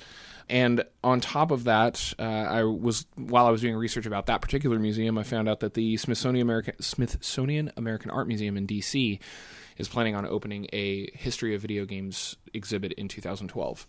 [0.50, 4.42] And on top of that, uh, I was while I was doing research about that
[4.42, 9.18] particular museum, I found out that the Smithsonian American Smithsonian American Art Museum in D.C.
[9.78, 13.86] is planning on opening a history of video games exhibit in 2012.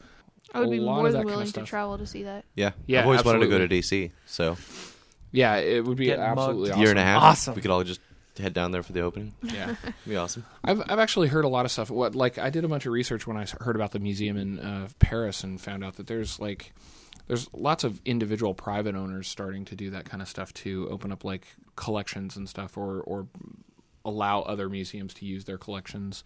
[0.54, 2.24] I would A be lot more of that than kinda willing to travel to see
[2.24, 2.46] that.
[2.56, 3.68] yeah, Yeah, I've always wanted to go to.
[3.68, 4.58] DC, so
[5.32, 6.72] Yeah, it would be Get absolutely mugged.
[6.72, 6.82] awesome.
[6.82, 7.22] year and a half.
[7.24, 7.56] Awesome.
[7.56, 8.00] We could all just
[8.40, 9.34] head down there for the opening.
[9.44, 9.76] Yeah.
[9.84, 10.46] It'd be awesome.
[10.64, 11.90] I've I've actually heard a lot of stuff.
[11.90, 14.60] What like I did a bunch of research when I heard about the museum in
[14.60, 16.72] uh, Paris and found out that there's like
[17.28, 21.12] there's lots of individual private owners starting to do that kind of stuff to open
[21.12, 21.46] up like
[21.76, 23.28] collections and stuff or or
[24.08, 26.24] allow other museums to use their collections.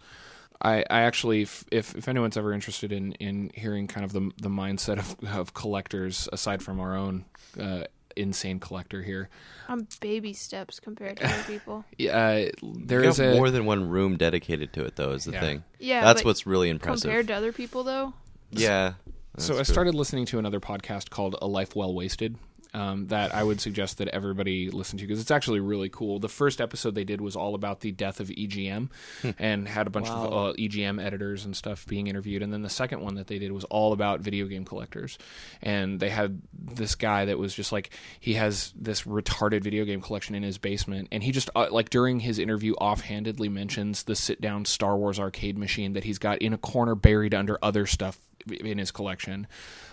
[0.64, 4.30] I, I actually, if, if if anyone's ever interested in, in hearing kind of the
[4.40, 7.24] the mindset of, of collectors aside from our own
[7.60, 9.28] uh, insane collector here,
[9.68, 11.84] I'm baby steps compared to other people.
[12.00, 15.10] uh, there you a more than one room dedicated to it, though.
[15.12, 15.40] Is the Yeah.
[15.40, 15.64] thing.
[15.80, 17.02] Yeah, that's what's really impressive.
[17.02, 18.12] compared to other people though.
[18.52, 18.92] yeah.
[19.38, 19.72] So I that's true.
[19.74, 22.36] started listening to another podcast called A Life Well Wasted.
[22.74, 26.18] Um, that I would suggest that everybody listen to because it's actually really cool.
[26.18, 28.88] The first episode they did was all about the death of EGM
[29.38, 32.42] and had a bunch of uh, EGM editors and stuff being interviewed.
[32.42, 35.18] And then the second one that they did was all about video game collectors.
[35.60, 40.00] And they had this guy that was just like, he has this retarded video game
[40.00, 41.08] collection in his basement.
[41.12, 45.18] And he just, uh, like, during his interview, offhandedly mentions the sit down Star Wars
[45.18, 48.18] arcade machine that he's got in a corner buried under other stuff
[48.50, 49.46] in his collection.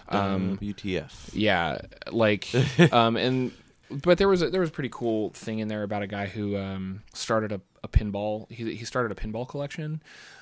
[0.10, 1.30] Um, WTF.
[1.34, 2.50] yeah, like,
[2.92, 3.52] um, and
[3.90, 6.28] but there was a, there was a pretty cool thing in there about a guy
[6.28, 8.50] who um, started a, a pinball.
[8.52, 10.02] He he started a pinball collection,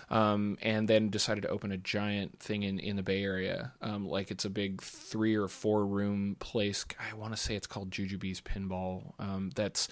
[0.10, 3.72] um, and then decided to open a giant thing in in the Bay Area.
[3.82, 6.86] Um, like it's a big three or four room place.
[7.00, 9.14] I want to say it's called Jujubee's Pinball.
[9.20, 9.88] Um, that's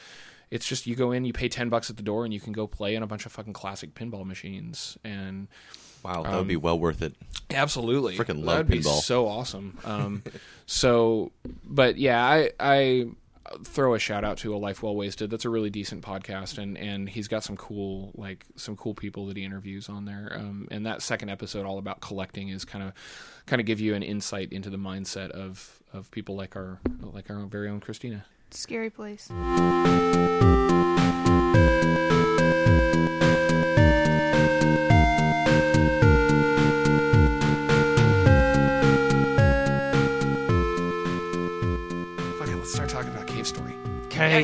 [0.51, 2.53] it's just you go in, you pay ten bucks at the door, and you can
[2.53, 5.47] go play in a bunch of fucking classic pinball machines and.
[6.05, 7.15] Wow, that would be well worth it.
[7.49, 9.01] Absolutely, Frickin' love That'd be pinball.
[9.01, 9.75] so awesome.
[9.83, 10.21] Um,
[10.67, 11.31] so,
[11.63, 13.07] but yeah, I I
[13.63, 15.31] throw a shout out to a life well wasted.
[15.31, 19.25] That's a really decent podcast, and and he's got some cool like some cool people
[19.25, 20.31] that he interviews on there.
[20.35, 22.93] Um, and that second episode, all about collecting, is kind of
[23.47, 27.31] kind of give you an insight into the mindset of of people like our like
[27.31, 28.25] our very own Christina.
[28.51, 29.31] Scary place.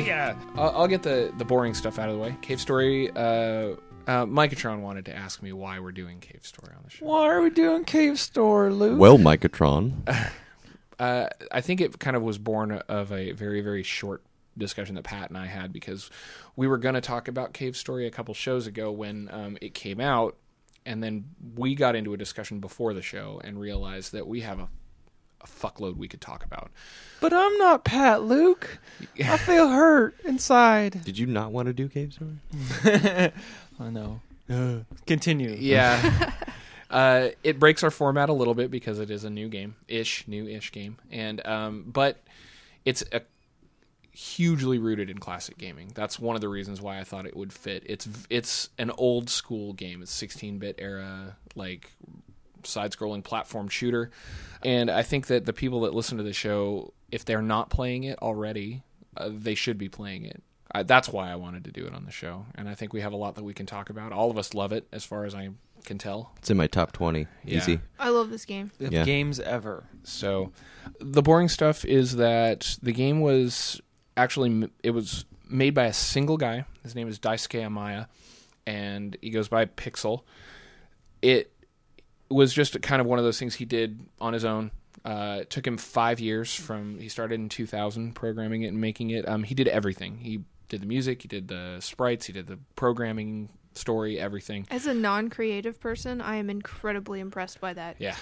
[0.00, 0.06] Okay.
[0.06, 2.36] Yeah, I'll, I'll get the the boring stuff out of the way.
[2.42, 3.10] Cave Story.
[3.10, 3.76] Uh,
[4.06, 7.06] uh, Micatron wanted to ask me why we're doing Cave Story on the show.
[7.06, 8.98] Why are we doing Cave Story, Luke?
[8.98, 9.92] Well, Micatron.
[10.98, 14.22] Uh, I think it kind of was born of a very very short
[14.56, 16.10] discussion that Pat and I had because
[16.54, 19.74] we were going to talk about Cave Story a couple shows ago when um, it
[19.74, 20.36] came out,
[20.86, 21.24] and then
[21.56, 24.68] we got into a discussion before the show and realized that we have a,
[25.42, 26.70] a fuckload we could talk about.
[27.20, 28.78] but I'm not Pat, Luke.
[29.24, 31.04] I feel hurt inside.
[31.04, 32.38] Did you not want to do Cave Story?
[33.80, 34.20] I know.
[35.06, 35.56] Continue.
[35.58, 36.32] Yeah.
[36.90, 40.26] uh, it breaks our format a little bit because it is a new game, ish,
[40.28, 42.22] new ish game, and um, but
[42.84, 43.22] it's a
[44.12, 45.90] hugely rooted in classic gaming.
[45.94, 47.82] That's one of the reasons why I thought it would fit.
[47.86, 50.02] It's it's an old school game.
[50.02, 51.90] It's 16-bit era like
[52.66, 54.10] side-scrolling platform shooter,
[54.64, 58.04] and I think that the people that listen to the show, if they're not playing
[58.04, 58.82] it already,
[59.16, 60.42] uh, they should be playing it.
[60.74, 63.00] I, that's why I wanted to do it on the show, and I think we
[63.02, 64.12] have a lot that we can talk about.
[64.12, 65.50] All of us love it, as far as I
[65.84, 66.32] can tell.
[66.38, 67.26] It's in my top 20.
[67.44, 67.58] Yeah.
[67.58, 67.80] Easy.
[67.98, 68.70] I love this game.
[68.78, 69.04] The Yeah.
[69.04, 69.84] games ever.
[70.04, 70.52] So,
[71.00, 73.80] the boring stuff is that the game was
[74.16, 76.64] actually it was made by a single guy.
[76.84, 78.06] His name is Daisuke Amaya,
[78.66, 80.22] and he goes by Pixel.
[81.20, 81.52] It
[82.32, 84.70] was just kind of one of those things he did on his own.
[85.04, 89.10] Uh, it took him five years from he started in 2000 programming it and making
[89.10, 89.28] it.
[89.28, 90.18] Um, he did everything.
[90.18, 94.66] He did the music, he did the sprites, he did the programming, story, everything.
[94.70, 97.96] As a non-creative person, I am incredibly impressed by that.
[97.98, 98.16] Yeah.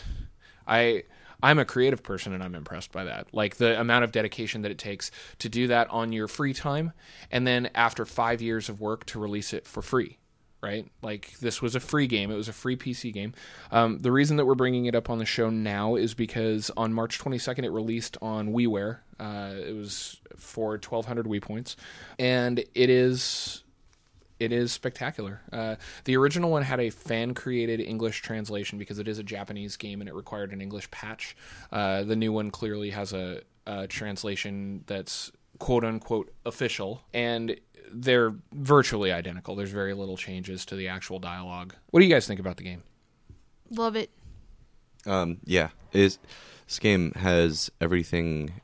[0.67, 1.05] I
[1.43, 3.29] I'm a creative person and I'm impressed by that.
[3.33, 6.93] Like the amount of dedication that it takes to do that on your free time
[7.31, 10.19] and then after 5 years of work to release it for free.
[10.63, 10.87] Right?
[11.03, 12.31] Like this was a free game.
[12.31, 13.33] It was a free PC game.
[13.71, 16.93] Um, the reason that we're bringing it up on the show now is because on
[16.93, 18.99] March 22nd it released on WiiWare.
[19.19, 21.77] Uh, it was for 1200 Wii points
[22.19, 23.63] and it is
[24.41, 25.43] it is spectacular.
[25.53, 29.77] Uh, the original one had a fan created English translation because it is a Japanese
[29.77, 31.37] game and it required an English patch.
[31.71, 37.55] Uh, the new one clearly has a, a translation that's quote unquote official, and
[37.93, 39.57] they're virtually identical.
[39.57, 41.75] There's very little changes to the actual dialogue.
[41.91, 42.83] What do you guys think about the game?
[43.71, 44.11] Love it.
[45.07, 46.19] Um, yeah, is
[46.67, 48.61] this game has everything,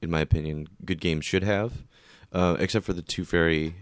[0.00, 1.84] in my opinion, good games should have,
[2.32, 3.74] uh, except for the two very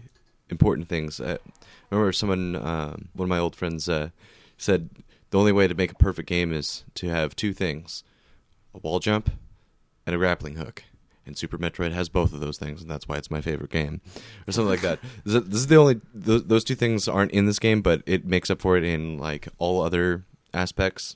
[0.49, 1.19] important things.
[1.19, 4.09] Uh, I remember someone, um, one of my old friends, uh,
[4.57, 4.89] said
[5.31, 8.03] the only way to make a perfect game is to have two things:
[8.73, 9.31] a wall jump
[10.05, 10.83] and a grappling hook.
[11.31, 14.01] And Super Metroid has both of those things, and that's why it's my favorite game,
[14.47, 14.99] or something like that.
[15.25, 18.49] This is- the only those, those two things aren't in this game, but it makes
[18.49, 21.15] up for it in like all other aspects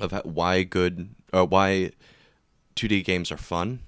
[0.00, 1.92] of how, why good uh, why
[2.76, 3.80] 2D games are fun.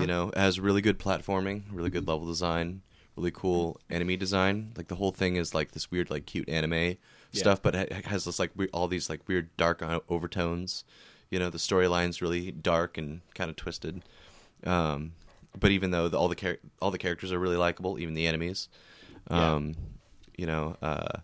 [0.00, 2.80] You know, it has really good platforming, really good level design,
[3.16, 4.72] really cool enemy design.
[4.74, 6.96] Like the whole thing is like this weird, like cute anime
[7.32, 10.84] stuff, but it has this like we- all these like weird dark overtones.
[11.30, 14.02] You know, the storyline's really dark and kind of twisted.
[14.64, 15.12] Um,
[15.58, 18.26] but even though the, all the char- all the characters are really likable, even the
[18.26, 18.68] enemies,
[19.30, 19.54] Yeah.
[19.54, 19.74] um,
[20.36, 21.18] you know, uh,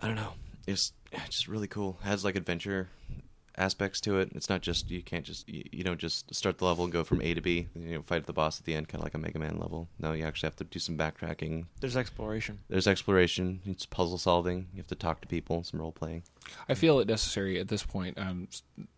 [0.00, 0.32] I don't know.
[0.66, 1.98] It's yeah, just really cool.
[2.02, 2.88] It has like adventure
[3.56, 4.30] aspects to it.
[4.34, 7.04] It's not just you can't just you, you don't just start the level and go
[7.04, 7.68] from A to B.
[7.74, 9.88] You know, fight the boss at the end, kind of like a Mega Man level.
[9.98, 11.66] No, you actually have to do some backtracking.
[11.80, 12.60] There's exploration.
[12.68, 13.60] There's exploration.
[13.66, 14.68] It's puzzle solving.
[14.72, 15.64] You have to talk to people.
[15.64, 16.22] Some role playing.
[16.68, 18.48] I feel it necessary at this point, um,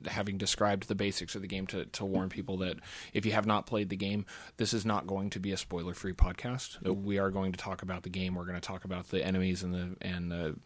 [0.07, 2.77] having described the basics of the game, to, to warn people that
[3.13, 4.27] if you have not played the game,
[4.57, 6.81] this is not going to be a spoiler free podcast.
[6.87, 8.35] We are going to talk about the game.
[8.35, 10.57] We're going to talk about the enemies and the and the,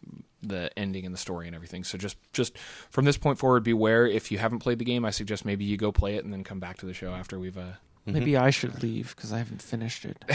[0.43, 1.83] the ending and the story and everything.
[1.83, 2.57] So just just
[2.89, 4.05] from this point forward, beware.
[4.07, 6.43] If you haven't played the game, I suggest maybe you go play it and then
[6.43, 7.57] come back to the show after we've.
[7.57, 7.73] Uh,
[8.05, 10.23] Maybe I should leave because I haven't finished it.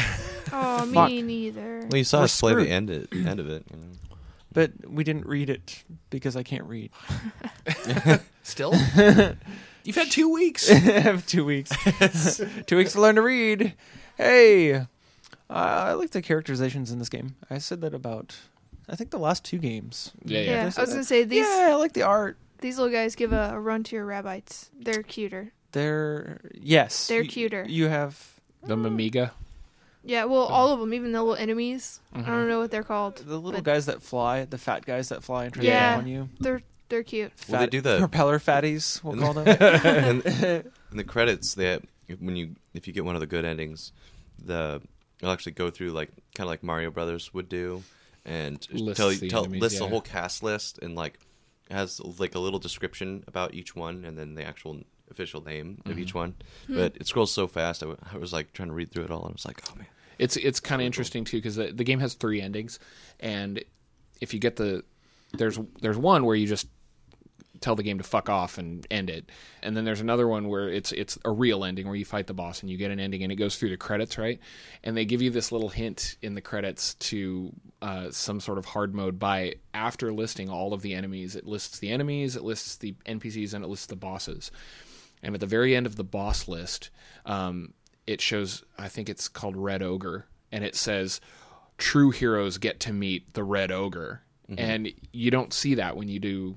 [0.55, 1.09] Oh, Fuck.
[1.09, 1.79] me neither.
[1.91, 2.67] Well, you saw We're us play screwed.
[2.67, 3.65] the end it, end of it.
[3.71, 3.87] You know.
[4.53, 6.91] But we didn't read it because I can't read.
[8.43, 8.73] Still,
[9.85, 10.71] you've had two weeks.
[10.71, 11.71] I have two weeks.
[12.67, 13.75] two weeks to learn to read.
[14.17, 14.85] Hey, uh,
[15.49, 17.37] I like the characterizations in this game.
[17.51, 18.37] I said that about,
[18.89, 20.13] I think the last two games.
[20.25, 20.51] Yeah, yeah.
[20.51, 22.37] Yeah, I Did was say gonna say these Yeah, I like the art.
[22.61, 24.71] these little guys give a, a run to your rabbits.
[24.79, 25.53] They're cuter.
[25.73, 27.65] They're yes, They're you- cuter.
[27.69, 29.31] You have The Mimiga.
[30.05, 32.01] Yeah, well, all of them, even the little enemies.
[32.13, 32.27] I Mhm.
[32.27, 33.17] don't know what they're called.
[33.19, 35.91] the little but guys that fly, the fat guys that fly and try Yeah.
[35.91, 36.29] to jump on you.
[36.41, 37.33] They're they're cute.
[37.49, 39.03] Well, they do the- propeller fatties.
[39.03, 40.23] We'll in call the- them.
[40.27, 41.81] in, in the credits, they
[42.21, 43.93] when you if you get one of the good endings,
[44.45, 44.83] the
[45.21, 47.83] it'll actually go through like kind of like Mario Brothers would do,
[48.27, 49.91] and Lists tell the you tell, enemies, lists the yeah.
[49.91, 51.19] whole cast list and like
[51.71, 54.81] has like a little description about each one and then the actual
[55.13, 56.01] official name of Mm-hmm.
[56.01, 56.35] each one.
[56.69, 59.11] But it scrolls so fast, I, w- I was like trying to read through it
[59.13, 59.87] all, and I was like, oh man.
[60.19, 62.79] It's it's kind of interesting too because the, the game has three endings,
[63.21, 63.63] and
[64.21, 64.83] if you get the
[65.33, 66.67] there's there's one where you just
[67.61, 69.31] tell the game to fuck off and end it,
[69.63, 72.35] and then there's another one where it's it's a real ending where you fight the
[72.35, 74.39] boss and you get an ending and it goes through the credits right,
[74.85, 78.65] and they give you this little hint in the credits to uh, some sort of
[78.65, 82.77] hard mode by after listing all of the enemies, it lists the enemies, it lists
[82.77, 84.53] the NPCs, and it lists the bosses.
[85.23, 86.91] And at the very end of the boss list,
[87.27, 87.75] um,
[88.07, 91.21] it shows, I think it's called Red Ogre, and it says,
[91.79, 94.23] True heroes get to meet the Red Ogre.
[94.59, 96.57] And you don't see that when you do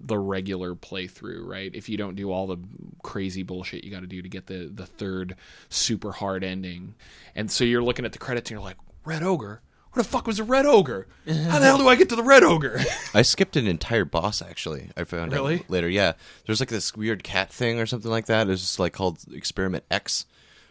[0.00, 1.70] the regular playthrough, right?
[1.74, 2.56] If you don't do all the
[3.02, 5.36] crazy bullshit you got to do to get the, the third
[5.68, 6.94] super hard ending.
[7.34, 9.60] And so you're looking at the credits and you're like, Red Ogre?
[9.98, 11.08] Where the fuck was the Red Ogre?
[11.26, 12.78] How the hell do I get to the Red Ogre?
[13.14, 14.90] I skipped an entire boss actually.
[14.96, 15.56] I found Really?
[15.56, 15.88] out later.
[15.88, 16.12] Yeah,
[16.46, 18.48] there's like this weird cat thing or something like that.
[18.48, 20.24] It's just like called Experiment X.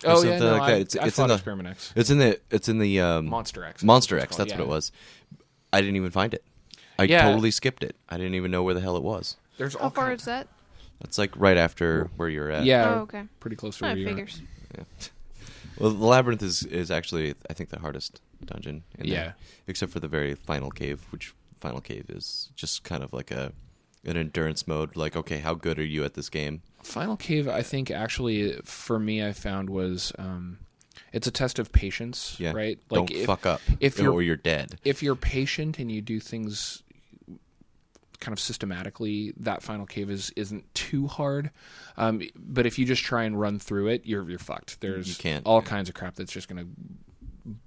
[0.05, 0.81] Or oh, something yeah, no, like I, that.
[0.81, 1.91] It's, I it's fought in the Experiment X.
[1.97, 3.83] It's in the it's in the um, Monster X.
[3.83, 4.37] Monster It's X.
[4.37, 4.59] called, That's yeah.
[4.65, 4.93] what it was.
[5.73, 6.45] I didn't even find it.
[6.97, 7.23] I Yeah.
[7.23, 7.97] totally skipped it.
[8.07, 9.35] I didn't even know where the hell it was.
[9.57, 10.47] There's How all far kind- is that?
[11.01, 12.63] It's like right after where you're at.
[12.63, 13.23] Yeah, Oh, okay.
[13.41, 14.09] pretty close to Oh, where it you are.
[14.11, 14.41] figures.
[15.77, 18.83] Well, the labyrinth is is actually I think the hardest dungeon.
[19.01, 19.15] Yeah.
[19.23, 19.35] there,
[19.67, 23.51] except for the very final cave, which final cave is just kind of like a
[24.05, 24.95] an endurance mode.
[24.95, 26.61] Like, okay, how good are you at this game?
[26.83, 30.59] Final Cave, I think, actually, for me, I found was um,
[31.11, 32.79] it's a test of patience, Yeah, right?
[32.89, 34.79] don't if, fuck up, if you're you're dead.
[34.85, 36.83] if you're patient and you do things
[38.19, 41.51] kind of systematically, that Final Cave is isn't too hard.
[41.97, 44.79] Um, but if you just try and run through it, you're you're fucked.
[44.79, 45.67] There's You can't, all yeah.
[45.69, 46.65] kinds of crap that's just gonna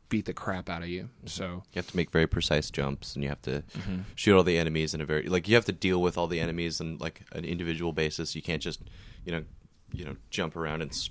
[0.09, 1.09] beat the crap out of you.
[1.27, 4.01] So You have to make very precise jumps, and you have to Mm-hmm.
[4.15, 6.41] shoot all the enemies in a very like you have to deal with all the
[6.41, 8.35] enemies on like an individual basis.
[8.35, 8.81] You can't just
[9.25, 9.45] you know
[9.93, 11.11] you know jump around and s-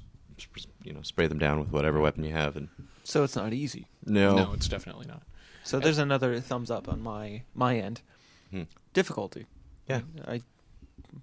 [0.58, 2.56] s- you know spray them down with whatever weapon you have.
[2.56, 2.70] And
[3.04, 3.88] So it's not easy.
[4.06, 5.24] no, no, it's definitely not.
[5.64, 8.02] So there's another thumbs up on my my end.
[8.52, 8.64] Hmm.
[8.94, 9.46] Difficulty.
[9.88, 10.02] Yeah.
[10.28, 10.42] I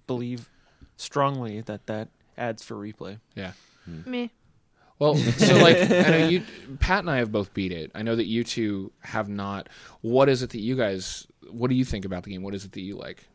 [0.07, 0.49] believe
[0.97, 3.19] strongly that that adds for replay.
[3.35, 3.51] Yeah.
[4.05, 4.31] Me.
[4.99, 6.43] Well, so like I know you,
[6.79, 7.91] Pat and I have both beat it.
[7.93, 9.69] I know that you two have not.
[10.01, 11.27] What is it that you guys?
[11.51, 12.43] What do you think about the game?
[12.43, 13.27] What is it that you like?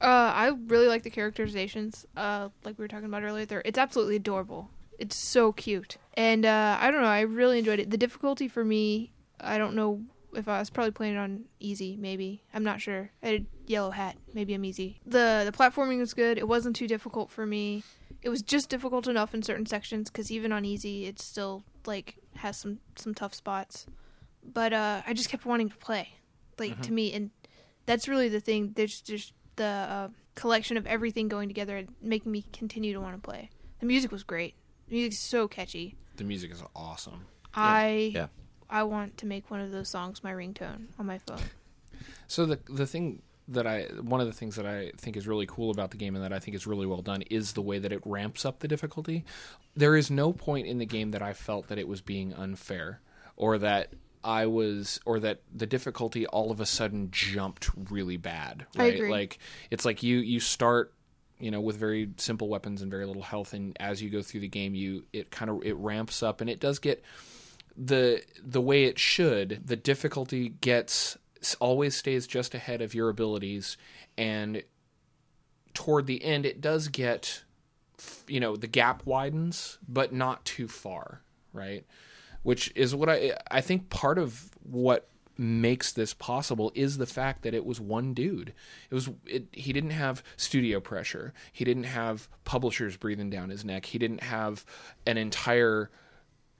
[0.00, 2.06] Uh, I really like the characterizations.
[2.16, 4.70] Uh, like we were talking about earlier, there it's absolutely adorable.
[4.98, 7.08] It's so cute, and uh, I don't know.
[7.08, 7.90] I really enjoyed it.
[7.90, 10.02] The difficulty for me, I don't know
[10.34, 11.96] if I was probably playing it on easy.
[11.96, 13.10] Maybe I'm not sure.
[13.22, 14.16] I had yellow hat.
[14.34, 15.00] Maybe I'm easy.
[15.04, 16.38] the The platforming was good.
[16.38, 17.82] It wasn't too difficult for me.
[18.22, 22.16] It was just difficult enough in certain sections because even on easy, it still like
[22.36, 23.86] has some some tough spots.
[24.42, 26.14] But uh, I just kept wanting to play,
[26.58, 27.30] like to me, and
[27.86, 28.72] that's really the thing.
[28.74, 33.16] There's just the uh, collection of everything going together and making me continue to want
[33.16, 33.50] to play.
[33.80, 34.54] The music was great.
[34.88, 35.96] The music's so catchy.
[36.16, 37.26] The music is awesome.
[37.54, 38.26] I Yeah.
[38.68, 41.40] I want to make one of those songs my ringtone on my phone.
[42.28, 45.46] So the the thing that I one of the things that I think is really
[45.46, 47.78] cool about the game and that I think is really well done is the way
[47.78, 49.24] that it ramps up the difficulty.
[49.76, 53.00] There is no point in the game that I felt that it was being unfair
[53.36, 58.66] or that I was or that the difficulty all of a sudden jumped really bad.
[58.76, 58.94] I Right?
[58.94, 59.10] agree.
[59.10, 59.38] Like
[59.70, 60.92] it's like you you start
[61.38, 64.40] you know with very simple weapons and very little health and as you go through
[64.40, 67.02] the game you it kind of it ramps up and it does get
[67.76, 71.16] the the way it should the difficulty gets
[71.60, 73.76] always stays just ahead of your abilities
[74.18, 74.62] and
[75.72, 77.44] toward the end it does get
[78.26, 81.20] you know the gap widens but not too far
[81.52, 81.84] right?
[82.42, 87.42] Which is what i i think part of what makes this possible is the fact
[87.42, 88.52] that it was one dude.
[88.90, 91.32] It was it, he didn't have studio pressure.
[91.52, 93.86] He didn't have publishers breathing down his neck.
[93.86, 94.64] He didn't have
[95.06, 95.90] an entire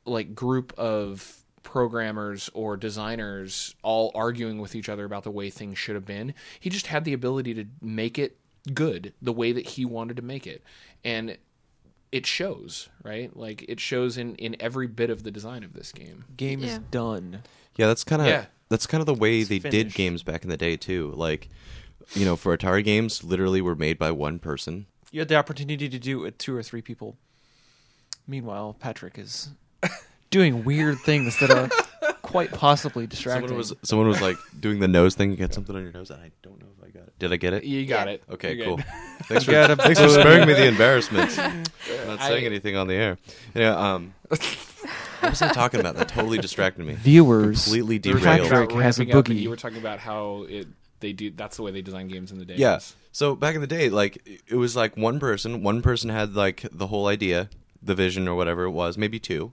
[0.07, 5.79] like group of programmers or designers all arguing with each other about the way things
[5.79, 6.35] should have been.
[6.59, 8.37] He just had the ability to make it
[8.75, 10.63] good the way that he wanted to make it.
[11.05, 11.37] And
[12.13, 13.35] it shows, right?
[13.37, 16.25] Like it shows in in every bit of the design of this game.
[16.37, 16.79] Game is Yeah.
[16.91, 17.43] done.
[17.77, 18.47] Yeah, that's kind of Yeah.
[18.69, 21.13] that's kind of the way It's they did games back in the day too.
[21.15, 21.49] Like,
[22.15, 24.87] you know, for Atari games, literally were made by one person.
[25.13, 27.17] You had the opportunity to do it with two or three people.
[28.27, 29.51] Meanwhile, Patrick is
[30.31, 31.69] doing weird things that are
[32.23, 33.49] quite possibly distracting.
[33.49, 35.31] Someone was someone was like doing the nose thing.
[35.31, 37.19] You get something on your nose, and I don't know if I got it.
[37.19, 37.65] Did I get it?
[37.65, 38.15] You got Yeah.
[38.15, 38.23] it.
[38.31, 38.77] Okay, You're cool.
[38.77, 38.87] good.
[39.31, 41.39] Thanks for, Gotta thanks for put- sparing me the embarrassment.
[41.39, 41.63] I'm
[42.07, 43.19] not saying I- anything on the air.
[43.55, 45.97] Yeah, um, What was I talking about?
[45.97, 46.95] That totally distracted me.
[46.95, 48.25] Viewers, Completely You were derailed.
[48.25, 49.43] talking about Patrick has a ramping up, and boogie.
[49.43, 50.67] You were talking about how it
[51.01, 51.31] they do.
[51.31, 52.55] That's the way they design games in the day.
[52.57, 52.81] Yeah.
[53.13, 54.19] So back in the day, like
[54.49, 55.63] it was like one person.
[55.63, 57.51] One person had like the whole idea,
[57.83, 59.53] the vision or whatever it was, maybe two,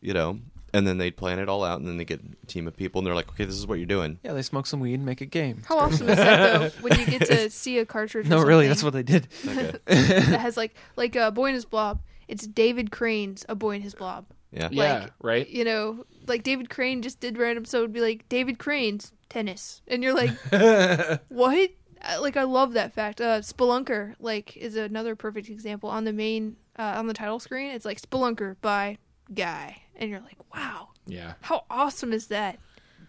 [0.00, 0.38] you know,
[0.74, 2.98] and then they'd plan it all out, and then they get a team of people,
[3.00, 4.18] and they're like, okay, this is what you're doing.
[4.22, 5.62] yeah, they smoke some weed and make a game.
[5.66, 6.68] How awesome is that though?
[6.82, 8.26] When you get to see a cartridge.
[8.26, 9.28] or No, really, that's what they did.
[9.46, 9.72] Okay.
[9.86, 12.00] that has like like a boy in his blob.
[12.28, 14.26] It's David Crane's A Boy in His Blob.
[14.52, 14.68] Yeah.
[14.70, 15.06] Yeah.
[15.22, 15.48] Right.
[15.48, 19.80] You know, like David Crane just did random, so it'd be like David Crane's tennis,
[19.88, 20.30] and you're like,
[21.28, 21.70] what?
[22.02, 23.20] Uh, Like I love that fact.
[23.20, 27.70] Uh, Spelunker like is another perfect example on the main uh, on the title screen.
[27.70, 28.98] It's like Spelunker by
[29.34, 31.34] guy, and you're like, wow, Yeah.
[31.42, 32.58] how awesome is that?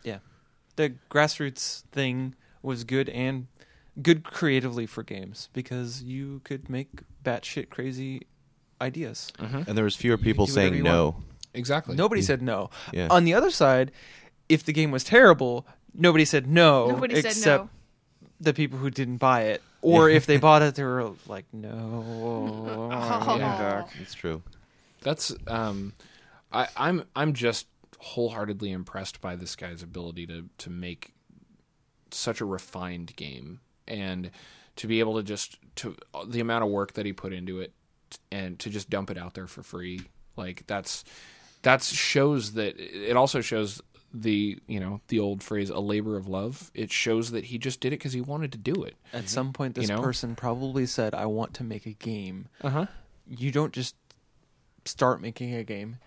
[0.03, 0.19] Yeah,
[0.75, 3.47] the grassroots thing was good and
[4.01, 6.89] good creatively for games because you could make
[7.23, 8.21] batshit crazy
[8.81, 9.31] ideas.
[9.39, 9.63] Mm-hmm.
[9.67, 11.15] And there was fewer people saying you no.
[11.53, 11.95] Exactly.
[11.95, 12.69] Nobody said no.
[12.93, 13.07] Yeah.
[13.09, 13.91] On the other side,
[14.47, 16.87] if the game was terrible, nobody said no.
[16.91, 17.69] Nobody except said no.
[18.39, 22.89] the people who didn't buy it, or if they bought it, they were like, "No."
[23.39, 23.85] Yeah.
[24.01, 24.41] It's true.
[25.01, 25.93] That's um,
[26.51, 27.67] I, I'm I'm just
[27.99, 31.13] wholeheartedly impressed by this guy's ability to to make
[32.11, 33.59] such a refined game.
[33.87, 34.31] And
[34.75, 35.95] to be able to just to
[36.27, 37.73] the amount of work that he put into it
[38.31, 40.01] and to just dump it out there for free
[40.37, 41.03] like that's
[41.61, 43.81] that's shows that it also shows
[44.13, 46.71] the you know the old phrase a labor of love.
[46.73, 48.95] It shows that he just did it because he wanted to do it.
[49.13, 50.01] At some point, this You know?
[50.01, 52.87] person probably said, "I want to make a game." uh-huh.
[53.27, 53.95] You don't just
[54.85, 55.97] start making a game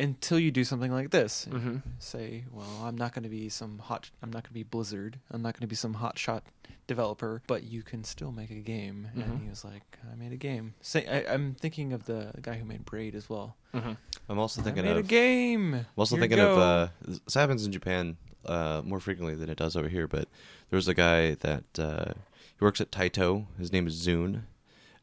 [0.00, 1.46] until you do something like this.
[1.50, 1.76] mm-hmm.
[1.98, 4.10] Say, "Well, I'm not going to be some hot.
[4.22, 5.18] I'm not going to be Blizzard.
[5.30, 6.42] I'm not going to be some hot shot
[6.86, 9.22] developer, but you can still make a game." Mhm.
[9.24, 12.54] And he was like, "I made a game." Say, I, I'm thinking of the guy
[12.56, 13.56] who made Braid as well.
[13.74, 13.92] Mm-hmm.
[14.28, 15.08] I'm also I thinking made a of.
[15.08, 15.74] game.
[15.74, 16.58] I'm also Here thinking of.
[16.58, 20.06] Uh, this happens in Japan uh, more frequently than it does over here.
[20.08, 20.28] But
[20.70, 22.12] there's a guy that uh,
[22.58, 23.46] he works at Taito.
[23.58, 24.42] His name is ZUN,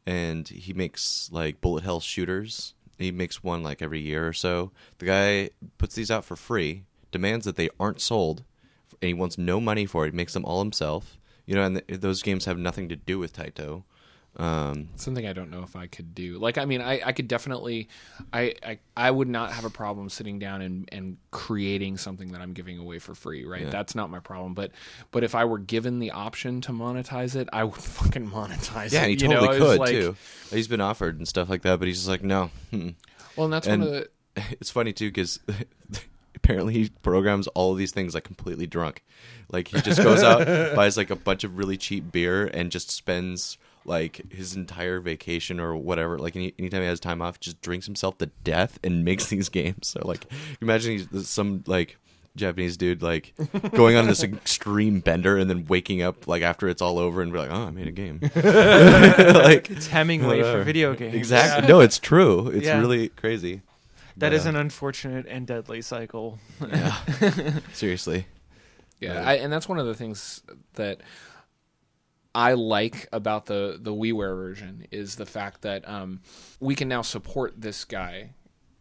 [0.06, 2.74] and he makes like bullet hell shooters.
[2.98, 4.72] He makes one like every year or so.
[4.98, 8.42] The guy puts these out for free, demands that they aren't sold,
[9.00, 10.10] and he wants no money for it.
[10.12, 11.18] He makes them all himself.
[11.46, 13.84] You know, and th- those games have nothing to do with Taito.
[14.36, 16.38] Um, something I don't know if I could do.
[16.38, 17.88] Like, I mean, I, I could definitely,
[18.32, 22.40] I, I, I would not have a problem sitting down and, and creating something that
[22.40, 23.62] I'm giving away for free, right?
[23.62, 23.70] Yeah.
[23.70, 24.54] That's not my problem.
[24.54, 24.70] But,
[25.10, 29.04] but if I were given the option to monetize it, I would fucking monetize yeah,
[29.04, 29.18] it.
[29.18, 29.40] he you know?
[29.40, 30.16] totally could like- too.
[30.50, 32.50] He's been offered and stuff like that, but he's just like, no.
[32.72, 32.94] mm-mm.
[33.36, 34.08] Well, and that's And- one of the.
[34.60, 35.40] it's funny too because
[36.34, 39.02] apparently he programs all of these things like completely drunk.
[39.50, 42.90] Like he just goes out, buys like a bunch of really cheap beer, and just
[42.90, 43.56] spends
[43.88, 46.18] like his entire vacation or whatever.
[46.18, 49.48] Like any, anytime he has time off, just drinks himself to death and makes these
[49.48, 49.88] games.
[49.88, 50.26] So like,
[50.60, 51.96] imagine he's some like.
[52.36, 53.34] Japanese dude like
[53.72, 57.32] going on this extreme bender and then waking up like after it's all over and
[57.32, 58.20] be like, oh, I made a game.
[58.36, 60.58] like It's Hemingway whatever.
[60.60, 61.14] for video games.
[61.16, 61.66] exactly.
[61.66, 62.46] No, it's true.
[62.48, 62.78] It's Yeah.
[62.78, 63.62] really crazy.
[64.18, 66.38] That But, is uh, an unfortunate and deadly cycle.
[66.60, 66.94] Yeah.
[67.72, 68.26] Seriously.
[69.00, 69.26] Yeah, Right.
[69.26, 70.40] I, and that's one of the things
[70.74, 71.00] that
[72.38, 76.20] I like about the the WiiWare version is the fact that um,
[76.60, 78.30] we can now support this guy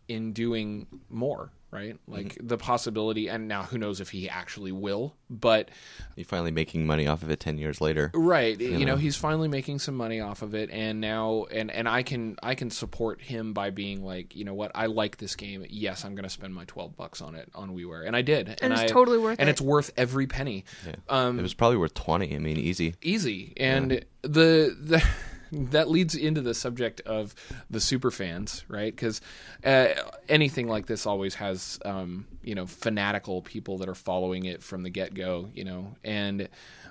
[0.07, 1.97] in doing more, right?
[2.07, 5.69] Like the possibility, and now who knows if he actually will, but
[6.15, 8.11] You're finally making money off of it 10 years later.
[8.13, 8.95] right, you, know, know.
[8.95, 12.55] he's finally making some money off of it, and now, and and I can I
[12.55, 15.65] can support him by being like, you know what, I like this game.
[15.69, 18.57] Yes, I'm going to spend my twelve bucks on it on WiiWare, and I did,
[18.61, 19.41] and, it's I, totally worth it.
[19.41, 19.51] and it.
[19.51, 20.65] it's worth every penny.
[20.85, 20.95] Yeah.
[21.09, 22.35] Um, it was probably worth 20.
[22.35, 22.95] I mean, easy.
[23.01, 25.03] easy and the the
[25.51, 27.35] that leads into the subject of
[27.69, 28.95] the super fans right?
[28.95, 29.21] Because
[29.63, 29.87] uh,
[30.29, 34.83] anything like this always has um, you know fanatical people that are following it from
[34.83, 35.95] the get-go you know?
[36.03, 36.49] And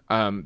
[0.09, 0.45] um,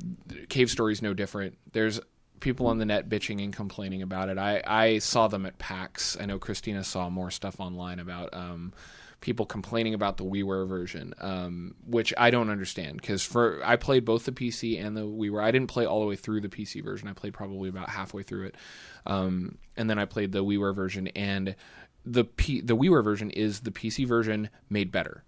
[0.49, 1.57] cave story's no different.
[1.71, 1.99] There's
[2.39, 4.37] people on the net bitching and complaining about it.
[4.37, 6.17] I i saw them at pax.
[6.19, 8.73] I know christina saw more stuff online about um,
[9.21, 14.03] people complaining about the WiiWare version, um, which I don't understand because for I played
[14.03, 15.43] both the PC and the WiiWare.
[15.43, 17.07] I didn't play all the way through the PC version.
[17.07, 18.55] I played probably about halfway through it,
[19.05, 21.07] um, and then I played the WiiWare version.
[21.09, 21.55] And
[22.03, 25.23] the P- the WiiWare version is the PC version made better.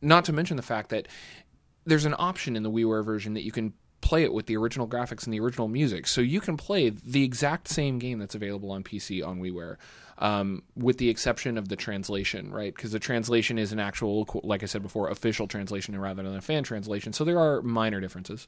[0.00, 1.08] Not to mention the fact that
[1.84, 4.86] there's an option in the WiiWare version that you can play it with the original
[4.86, 6.06] graphics and the original music.
[6.06, 9.76] So you can play the exact same game that's available on PC on WiiWare.
[10.18, 12.72] Um, with the exception of the translation, right?
[12.72, 16.40] Because the translation is an actual, like I said before, official translation rather than a
[16.40, 17.12] fan translation.
[17.12, 18.46] So there are minor differences.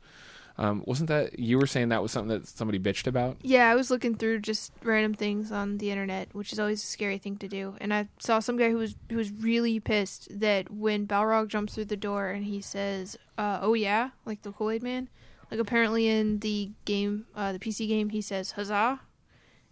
[0.57, 3.39] Um, wasn't that you were saying that was something that somebody bitched about?
[3.43, 6.87] Yeah, I was looking through just random things on the internet, which is always a
[6.87, 7.75] scary thing to do.
[7.81, 11.75] And I saw some guy who was who was really pissed that when Balrog jumps
[11.75, 15.09] through the door and he says, uh, "Oh yeah," like the Kool Aid Man.
[15.51, 19.01] Like apparently in the game, uh, the PC game, he says "Huzzah."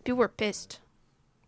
[0.04, 0.80] People were pissed.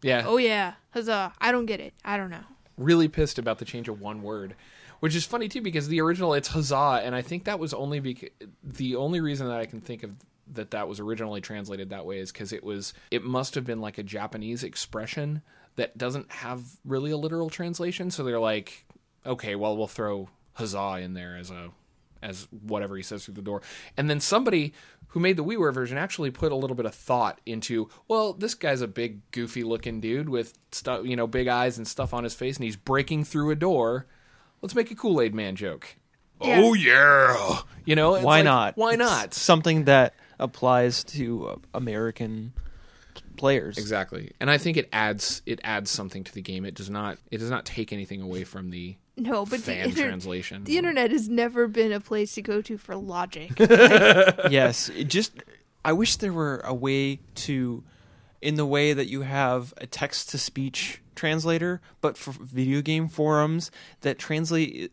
[0.02, 0.24] Yeah.
[0.26, 1.32] Oh yeah, huzzah!
[1.40, 1.94] I don't get it.
[2.04, 2.44] I don't know.
[2.76, 4.54] Really pissed about the change of one word,
[5.00, 8.00] which is funny too because the original it's huzzah, and I think that was only
[8.00, 8.30] because
[8.62, 10.10] the only reason that I can think of
[10.52, 13.80] that that was originally translated that way is because it was it must have been
[13.80, 15.42] like a Japanese expression
[15.76, 18.10] that doesn't have really a literal translation.
[18.10, 18.84] So they're like,
[19.26, 21.70] okay, well we'll throw huzzah in there as a
[22.24, 23.62] as whatever he says through the door.
[23.96, 24.72] And then somebody
[25.08, 28.54] who made the WiiWare version actually put a little bit of thought into, well, this
[28.54, 32.24] guy's a big goofy looking dude with stuff, you know, big eyes and stuff on
[32.24, 34.06] his face and he's breaking through a door.
[34.62, 35.96] Let's make a Kool-Aid man joke.
[36.40, 36.60] Yeah.
[36.62, 37.58] Oh yeah.
[37.84, 38.76] You know, it's Why like, not?
[38.76, 39.34] Why It's not?
[39.34, 42.52] something that applies to uh, American
[43.36, 43.78] players.
[43.78, 44.32] Exactly.
[44.40, 46.64] And I think it adds it adds something to the game.
[46.64, 50.08] It does not it does not take anything away from the No, but the, inter-
[50.08, 50.64] translation.
[50.64, 53.52] the internet has never been a place to go to for logic.
[53.58, 55.32] yes, it just
[55.84, 57.84] I wish there were a way to
[58.42, 63.08] in the way that you have a text to speech translator but for video game
[63.08, 64.92] forums that translate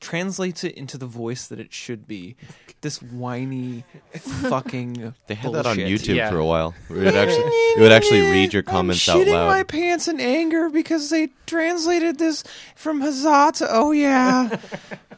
[0.00, 2.36] translates it into the voice that it should be.
[2.80, 3.82] This whiny
[4.14, 5.88] fucking They had that on bullshit.
[6.02, 6.30] YouTube Yeah.
[6.30, 6.74] for a while.
[6.86, 9.48] Where it actually it would actually read your comments I'm out shitting loud.
[9.48, 12.44] my pants in anger because they translated this
[12.76, 14.60] from huzzah to oh yeah.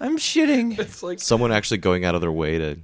[0.00, 0.78] I'm shitting.
[0.78, 2.78] it's like Someone actually going out of their way to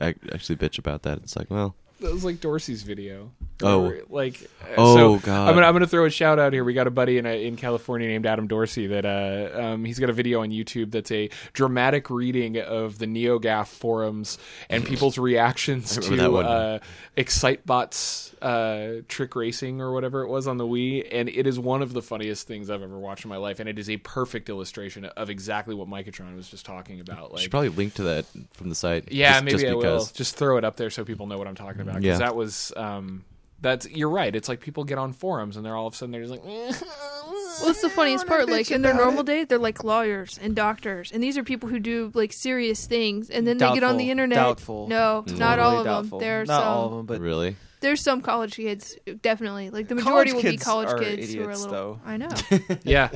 [0.00, 1.18] ac- actually bitch about that.
[1.18, 1.74] It's like, well,
[2.04, 3.30] that was like Dorsey's video.
[3.62, 3.92] Oh.
[4.08, 5.48] Like uh, Oh, so God.
[5.48, 6.64] I'm gonna I'm gonna throw a shout out here.
[6.64, 9.98] We got a buddy in uh in California named Adam Dorsey that uh um he's
[9.98, 14.38] got a video on YouTube that's a dramatic reading of the NeoGAF forums
[14.68, 16.78] and people's reactions to uh
[17.16, 21.80] Excitebots uh trick racing or whatever it was on the Wii and it is one
[21.80, 24.48] of the funniest things I've ever watched in my life and it is a perfect
[24.48, 27.28] illustration of exactly what Micatron was just talking about.
[27.28, 29.12] you Like should probably link to that from the site.
[29.12, 30.04] yeah, just, maybe just I will.
[30.12, 31.93] Just throw it up there so people know what I'm talking about.
[31.94, 32.26] Because Yeah.
[32.26, 33.24] that was, um,
[33.60, 34.34] that's you're right.
[34.34, 36.44] It's like people get on forums and they're all of a sudden they're just like,
[36.44, 38.48] Well, it's the funniest part.
[38.48, 41.78] Like in their normal day, they're like lawyers and doctors, and these are people who
[41.78, 44.36] do like serious things, and then they get on the internet.
[44.36, 44.88] Doubtful.
[44.88, 45.38] No, Mm.
[45.38, 46.18] not all of doubtful.
[46.18, 46.26] them.
[46.26, 46.68] There are Not some.
[46.68, 49.70] all of them, but really, There's some college kids, definitely.
[49.70, 51.70] Like the majority College will be kids college are kids who are a little.
[51.72, 52.00] though.
[52.04, 52.28] I know,
[52.82, 53.08] yeah,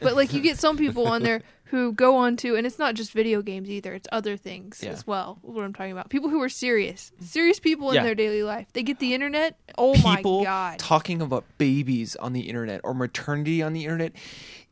[0.00, 2.94] but like you get some people on there who go on to, and it's not
[2.94, 3.92] just video games either.
[3.92, 4.90] It's other things Yeah.
[4.90, 5.38] as well.
[5.42, 7.24] What I'm talking about, people who are serious, mm-hmm.
[7.24, 8.02] serious people in Yeah.
[8.04, 8.68] their daily life.
[8.72, 9.56] They get the internet.
[9.76, 10.78] Oh people my god!
[10.78, 14.12] talking about babies on the internet or maternity on the internet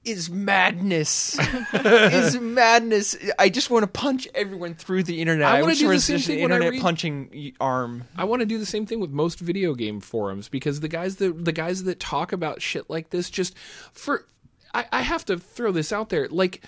[0.05, 1.39] is madness.
[1.73, 3.17] is madness.
[3.39, 5.49] I just want to punch everyone through the internet.
[5.49, 6.73] I I, wanna wish do there the was same just an thing when I internet
[6.75, 8.05] read- punching arm.
[8.17, 11.17] I want to do the same thing with most video game forums because the guys
[11.17, 13.57] that the guys that talk about shit like this just
[13.93, 14.27] for
[14.75, 16.63] I, I have to throw this out there like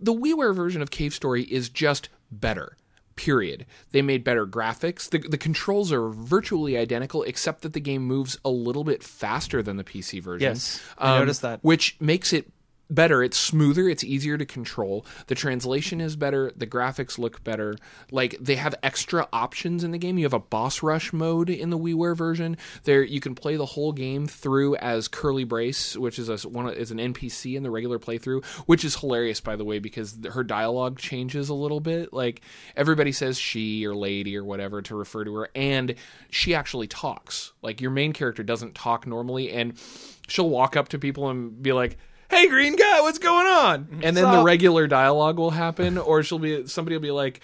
[0.00, 2.76] the WiiWare version of Cave Story is just better.
[3.16, 3.66] Period.
[3.92, 5.08] They made better graphics.
[5.10, 9.62] The the controls are virtually identical, except that the game moves a little bit faster
[9.62, 10.48] than the PC version.
[10.48, 11.58] Um, Yes, I noticed that.
[11.62, 12.50] which makes it
[12.90, 13.22] better.
[13.22, 13.88] It's smoother.
[13.88, 15.06] It's easier to control.
[15.28, 16.52] The translation is better.
[16.56, 17.76] The graphics look better.
[18.10, 20.18] Like they have extra options in the game.
[20.18, 22.56] You have a boss rush mode in the WiiWare version.
[22.84, 26.72] There, you can play the whole game through as Curly Brace, which is a one
[26.72, 30.44] is an NPC in the regular playthrough, which is hilarious by the way because her
[30.44, 32.12] dialogue changes a little bit.
[32.12, 32.42] Like
[32.76, 35.94] everybody says she or lady or whatever to refer to her, and
[36.30, 37.52] she actually talks.
[37.62, 39.74] Like your main character doesn't talk normally, and
[40.28, 41.98] she'll walk up to people and be like
[42.30, 44.00] hey green guy what's going on?
[44.02, 47.40] And then the regular dialogue will happen or she'll be somebody will be like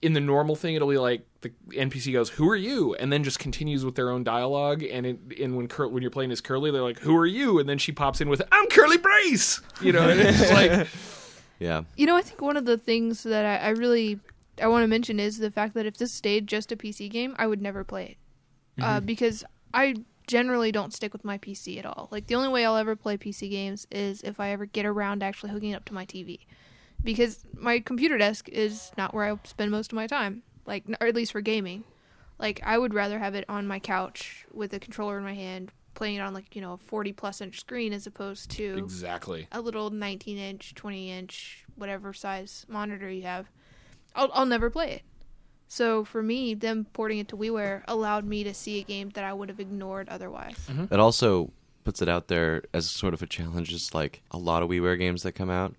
[0.00, 2.94] in the normal thing it'll be like the npc goes who are you?
[2.94, 6.10] And then just continues with their own dialogue and it, and when Cur- when you're
[6.10, 7.58] playing as curly they're like who are you?
[7.58, 9.60] And then she pops in with i'm curly brace!
[9.80, 10.88] You know and it's just like
[11.62, 11.82] yeah.
[11.96, 14.18] You know, I think one of the things that I, I really
[14.60, 17.34] I want to mention is the fact that if this stayed just a PC game,
[17.38, 18.16] I would never play
[18.78, 18.82] it.
[18.82, 19.94] Uh, because I
[20.32, 22.08] generally don't stick with my PC at all.
[22.10, 25.20] Like the only way I'll ever play PC games is if I ever get around
[25.20, 26.40] to actually hooking it up to my TV,
[27.04, 30.42] because my computer desk is not where I spend most of my time.
[30.64, 31.84] Like, or at least for gaming.
[32.38, 35.70] Like I would rather have it on my couch with a controller in my hand,
[35.92, 39.48] playing it on like you know a forty plus inch screen as opposed to exactly
[39.52, 43.50] a little 19 inch, 20 inch, whatever size monitor you have,
[44.14, 45.02] I'll, I'll never play it.
[45.72, 49.24] So for me, them porting it to WiiWare allowed me to see a game that
[49.24, 50.58] I would have ignored otherwise.
[50.70, 50.92] Mm-hmm.
[50.92, 51.50] It also
[51.82, 53.72] puts it out there as sort of a challenge.
[53.72, 55.74] It's like a lot of WiiWare games that come out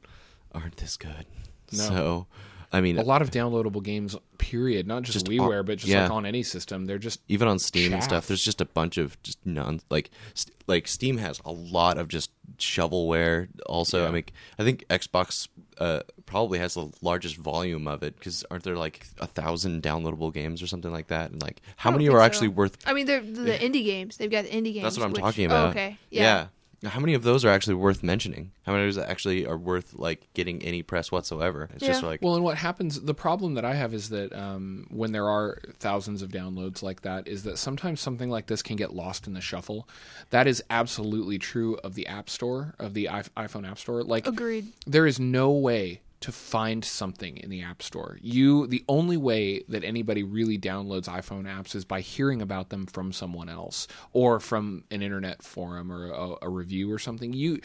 [0.52, 1.28] aren't this good.
[1.72, 1.78] No.
[1.78, 2.28] So,
[2.74, 4.88] I mean, A lot of downloadable games, period.
[4.88, 6.04] Not just, Just WiiWare, all- but just yeah.
[6.04, 6.86] like on any system.
[6.86, 9.80] They're just even on Steam and stuff, there's just a bunch of just none.
[9.92, 13.48] Like, st- like Steam has a lot of just shovelware.
[13.68, 14.08] Also, Yeah.
[14.08, 14.24] I mean,
[14.58, 15.48] I think Xbox
[15.78, 20.34] uh, probably has the largest volume of it because aren't there like a thousand downloadable
[20.34, 21.32] games or something like that?
[21.32, 22.22] And like, how many are so.
[22.22, 22.78] actually worth?
[22.88, 24.18] I mean, they're the indie games.
[24.18, 24.84] They've got the indie games.
[24.84, 25.70] That's what I'm which- talking oh, about.
[25.72, 25.98] okay.
[26.10, 26.48] Yeah.
[26.86, 28.52] How many of those are actually worth mentioning?
[28.66, 31.70] How many of those actually are worth like getting any press whatsoever?
[31.74, 33.00] It's just like Well, and what happens?
[33.00, 37.02] The problem that I have is that um, when there are thousands of downloads like
[37.02, 39.88] that, is that sometimes something like this can get lost in the shuffle.
[40.32, 44.04] That is absolutely true of the App Store, of the iP- iPhone App Store.
[44.04, 44.68] Like, Agreed.
[44.86, 48.18] there is no way to find something in the App Store.
[48.22, 52.86] You, the only way that anybody really downloads iPhone apps is by hearing about them
[52.86, 57.34] from someone else or from an internet forum or a, a review or something.
[57.34, 57.60] You,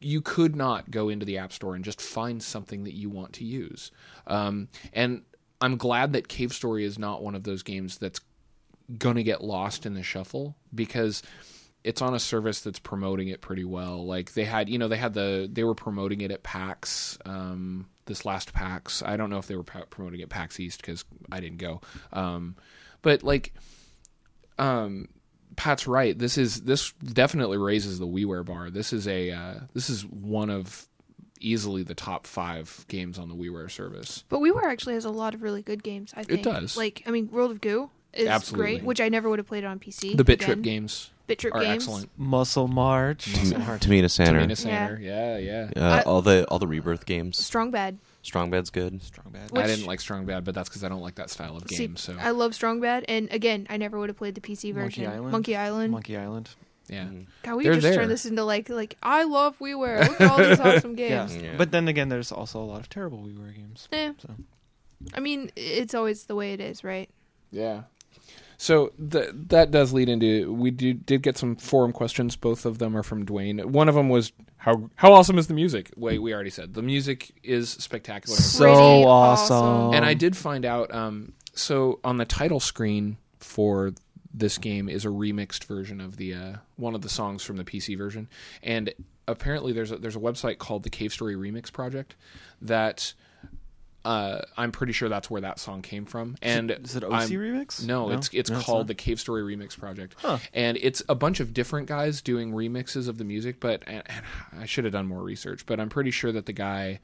[0.00, 3.34] you could not go into the App Store and just find something that you want
[3.34, 3.90] to use.
[4.26, 5.20] Um, and
[5.60, 8.22] I'm glad that Cave Story is not one of those games that's
[8.96, 11.22] going to get lost in the shuffle because
[11.82, 14.04] it's on a service that's promoting it pretty well.
[14.04, 17.88] Like they had, you know, they had the they were promoting it at PAX um,
[18.06, 19.02] this last PAX.
[19.02, 21.80] I don't know if they were promoting it PAX East because I didn't go.
[22.12, 22.56] Um,
[23.02, 23.54] but like,
[24.58, 25.08] um,
[25.56, 26.18] Pat's right.
[26.18, 28.70] This is this definitely raises the WiiWare bar.
[28.70, 30.86] This is a uh, this is one of
[31.40, 34.24] easily the top five games on the WiiWare service.
[34.28, 36.12] But WiiWare actually has a lot of really good games.
[36.14, 36.76] I think it does.
[36.76, 38.72] Like, I mean, World of Goo is Absolutely.
[38.72, 40.16] great, which I never would have played on PC.
[40.16, 41.84] The Bit Trip games Bit Trip are games.
[41.84, 42.10] excellent.
[42.16, 43.24] Muscle March.
[43.32, 45.70] Tam- Tomena Sanner, Tomena Sanner, yeah, yeah.
[45.76, 47.38] uh, I- all the all the rebirth games.
[47.38, 47.98] Strong Bad.
[48.22, 49.00] Strong Bad's good.
[49.02, 49.50] Strong bad.
[49.50, 51.66] Which- I didn't like Strong Bad, but that's because I don't like that style of
[51.68, 51.96] See, game.
[51.96, 55.00] So I love Strong Bad, and again, I never would have played the PC Monkey
[55.02, 55.06] version.
[55.06, 55.32] Island?
[55.32, 55.92] Monkey Island.
[55.92, 56.50] Monkey Island.
[56.88, 57.06] yeah,
[57.44, 57.94] God, we They're just there.
[57.94, 60.08] turned this into like like I love WiiWare.
[60.08, 61.08] Look at all these awesome Yeah.
[61.26, 61.36] games.
[61.36, 61.54] Yeah.
[61.56, 63.88] But then again, there's also a lot of terrible WiiWare games.
[63.92, 64.34] Eh, So
[65.14, 67.08] I mean, it's always the way it is, right?
[67.52, 67.82] yeah.
[68.62, 72.36] So th- that does lead into we did, did get some forum questions.
[72.36, 73.64] Both of them are from Dwayne.
[73.64, 75.90] One of them was how how awesome is the music?
[75.96, 78.36] Wait, we already said the music is spectacular.
[78.36, 79.94] So Pretty awesome.
[79.94, 80.94] and I did find out.
[80.94, 83.94] Um, so on the title screen for
[84.34, 87.64] this game is a remixed version of the uh, one of the songs from the
[87.64, 88.28] PC version,
[88.62, 88.92] and
[89.26, 92.14] apparently there's a, there's a website called the Cave Story Remix Project
[92.60, 93.14] that
[94.04, 96.36] uh, I'm pretty sure that's where that song came from.
[96.42, 97.84] And is it OC I'm- remix?
[97.84, 98.86] no, it's it's No, called not.
[98.88, 100.38] the Cave Story Remix Project, Huh.
[100.54, 103.60] and it's a bunch of different guys doing remixes of the music.
[103.60, 104.24] But and, and
[104.62, 107.00] I should have done more research, but I'm pretty sure that the guy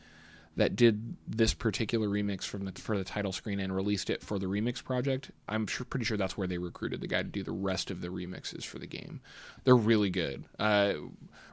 [0.58, 4.38] that did this particular remix from the for the title screen and released it for
[4.38, 7.42] the remix project, I'm sure, pretty sure that's where they recruited the guy to do
[7.42, 9.20] the rest of the remixes for the game.
[9.64, 10.44] They're really good.
[10.58, 10.94] Uh,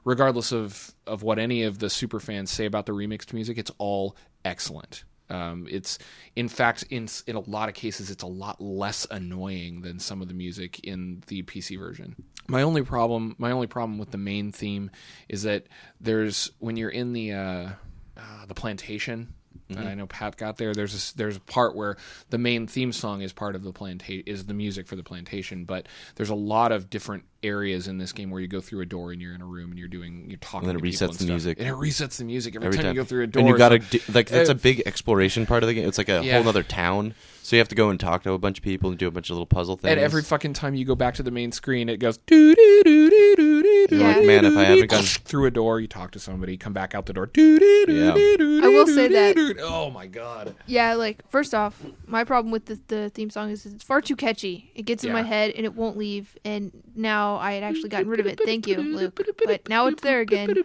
[0.05, 3.71] regardless of of what any of the super fans say about the remixed music, it's
[3.77, 4.15] all
[4.45, 5.03] excellent.
[5.33, 5.97] Um, it's
[6.35, 10.21] in fact in in a lot of cases it's a lot less annoying than some
[10.21, 12.15] of the music in the PC version.
[12.47, 14.91] My only problem my only problem with the main theme
[15.27, 15.65] is that
[15.99, 17.69] there's when you're in the uh,
[18.15, 19.33] uh, the plantation.
[19.69, 20.73] that I know Pat got there.
[20.73, 21.97] There's a, there's a part where
[22.29, 25.65] the main theme song is part of the plantation is the music for the plantation,
[25.65, 28.85] but there's a lot of different areas in this game where you go through a
[28.85, 31.09] door and you're in a room and you're doing you're talking And then it resets
[31.09, 31.27] the stuff.
[31.27, 31.59] music.
[31.59, 33.39] and it resets the music every, Every time, time you go through a door.
[33.41, 35.87] and you got to so- like that's Uh, a big exploration part of the game.
[35.87, 36.39] It's like a Yeah.
[36.39, 38.89] whole other town, so you have to go and talk to a bunch of people
[38.89, 39.91] and do a bunch of little puzzle things.
[39.91, 42.81] And every fucking time you go back to the main screen, it goes doo doo
[42.83, 43.97] doo doo doo.
[43.97, 46.73] You're like, man, if I haven't gone through a door, you talk to somebody, come
[46.73, 47.25] back out the door.
[47.27, 48.13] Doo doo doo Yeah.
[48.13, 50.55] doo doo I will say that- Oh my god.
[50.67, 54.15] Yeah, like first off, my problem with the, the theme song is it's far too
[54.15, 54.71] catchy.
[54.75, 56.37] It gets in my head and it won't leave.
[56.45, 58.39] And now I had actually gotten rid of it.
[58.43, 59.19] Thank you, Luke.
[59.45, 60.55] But now it's there again.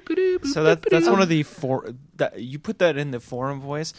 [0.53, 3.93] So that that's one of the four that you put that in the forum voice.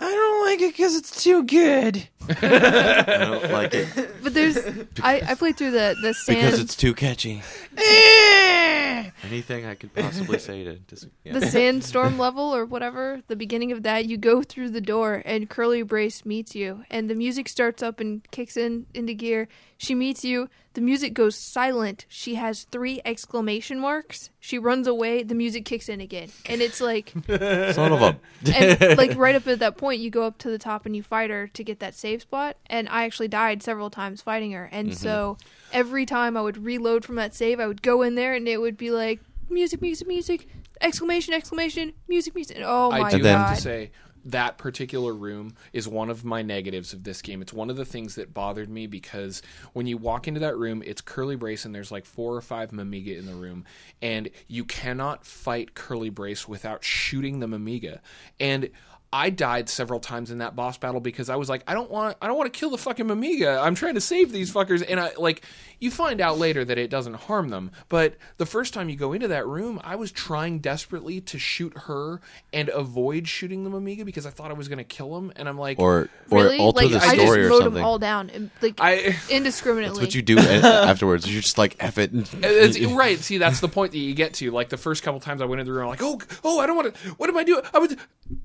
[0.00, 2.08] I don't like it because it's too good.
[2.30, 3.88] I don't like it
[4.22, 4.56] But there's
[5.02, 7.42] I, I played through the the sand because it's too catchy.
[7.76, 9.10] Eh!
[9.24, 11.38] Anything I could possibly say to dis- yeah.
[11.38, 15.50] the sandstorm level or whatever, the beginning of that, you go through the door and
[15.50, 19.48] Curly Brace meets you and the music starts up and kicks in into gear.
[19.80, 22.04] She meets you, the music goes silent.
[22.06, 24.28] She has three exclamation marks.
[24.38, 26.28] She runs away, the music kicks in again.
[26.44, 28.20] And it's like son of a.
[28.54, 31.02] and like right up at that point you go up to the top and you
[31.02, 34.68] fight her to get that save spot and i actually died several times fighting her
[34.70, 34.96] and mm-hmm.
[34.96, 35.36] so
[35.72, 38.58] every time i would reload from that save i would go in there and it
[38.58, 39.20] would be like
[39.50, 40.46] music music music
[40.80, 43.90] exclamation exclamation music music oh I my do then- have god to say
[44.24, 47.40] that particular room is one of my negatives of this game.
[47.42, 49.42] It's one of the things that bothered me because
[49.72, 52.70] when you walk into that room, it's Curly Brace and there's like four or five
[52.70, 53.64] Mimiga in the room,
[54.02, 58.00] and you cannot fight Curly Brace without shooting the Mimiga.
[58.38, 58.70] And
[59.12, 62.16] I died several times in that boss battle because I was like, I don't want,
[62.22, 63.60] I don't want to kill the fucking Mimiga.
[63.60, 65.42] I'm trying to save these fuckers, and I like.
[65.82, 69.14] You find out later that it doesn't harm them, but the first time you go
[69.14, 72.20] into that room, I was trying desperately to shoot her
[72.52, 75.48] and avoid shooting the Mimiga because I thought I was going to kill him, and
[75.48, 76.58] I'm like, Or or really?
[76.58, 77.74] alter like the I just story or mowed something.
[77.76, 79.16] them all down, like I.
[79.30, 80.00] indiscriminately.
[80.00, 81.26] That's what you do eh, afterwards.
[81.32, 82.10] You're just like F it.
[82.42, 83.18] It's, right.
[83.18, 84.50] See, that's the point that you get to.
[84.50, 86.66] Like the first couple times I went into the room, I'm like, oh, oh, I
[86.66, 87.08] don't want to.
[87.12, 87.62] What am I doing?
[87.72, 87.96] I was,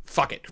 [0.06, 0.46] fuck it,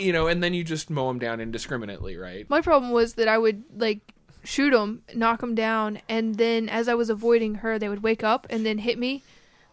[0.00, 0.26] you know.
[0.26, 2.48] And then you just mow them down indiscriminately, right?
[2.48, 4.00] My problem was that I would like
[4.44, 8.24] shoot them, knock them down, and then as I was avoiding her, they would wake
[8.24, 9.22] up and then hit me,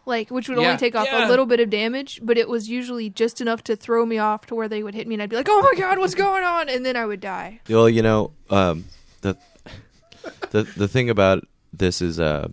[0.06, 1.28] like which would Yeah, only take off yeah.
[1.28, 4.45] a little bit of damage, but it was usually just enough to throw me off
[4.47, 6.43] to where they would hit me, and I'd be like, "Oh my god, what's going
[6.43, 7.62] on?" And then I would die.
[7.70, 8.86] Well, you know, um,
[9.22, 9.38] the
[10.51, 12.47] the the thing about this is uh,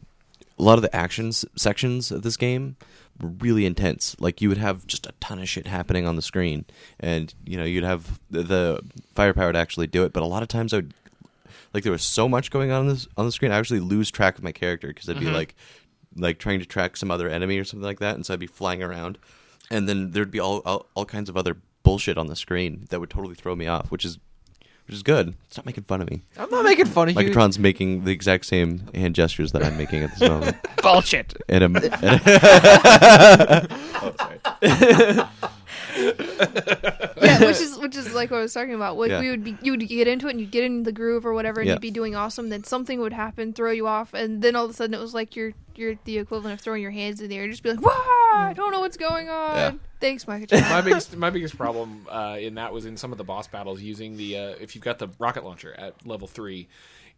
[0.63, 2.77] a lot of the actions sections of this game
[3.21, 4.15] were really intense.
[4.21, 6.65] Like you would have just a ton of shit happening on the screen,
[7.01, 8.81] and you know you'd have the, the
[9.13, 10.13] firepower to actually do it.
[10.13, 10.95] But a lot of times I would
[11.75, 13.51] like there was so much going on this on the screen.
[13.51, 15.35] I actually lose track of my character because I'd be mm-hmm.
[15.35, 15.57] like
[16.17, 18.47] like trying to track some other enemy or something like that, and so I'd be
[18.47, 19.19] flying around,
[19.69, 23.01] and then there'd be all all, all kinds of other bullshit on the screen that
[23.01, 24.19] would totally throw me off, which is
[24.93, 25.35] which is good.
[25.49, 26.21] Stop making fun of me.
[26.37, 27.21] I'm not making fun of you.
[27.23, 30.55] Micatron's making the exact same hand gestures that I'm making at this moment.
[30.83, 31.35] Bullshit.
[31.49, 31.93] And, um, and
[37.23, 38.97] yeah, which is which is like what I was talking about.
[38.97, 39.21] Like Yeah.
[39.21, 41.35] we would be, you would get into it and you'd get in the groove or
[41.35, 41.75] whatever, and Yeah.
[41.75, 42.49] you'd be doing awesome.
[42.49, 45.15] Then something would happen, throw you off, and then all of a sudden it was
[45.15, 47.81] like you're you're the equivalent of throwing your hands in the air, just be like,
[47.81, 47.91] "Wah!
[47.95, 49.73] I don't know what's going on." Yeah.
[50.01, 50.51] Thanks, Mike.
[50.53, 53.81] my biggest my biggest problem uh, in that was in some of the boss battles
[53.81, 56.69] using the uh, if you've got the rocket launcher at level three.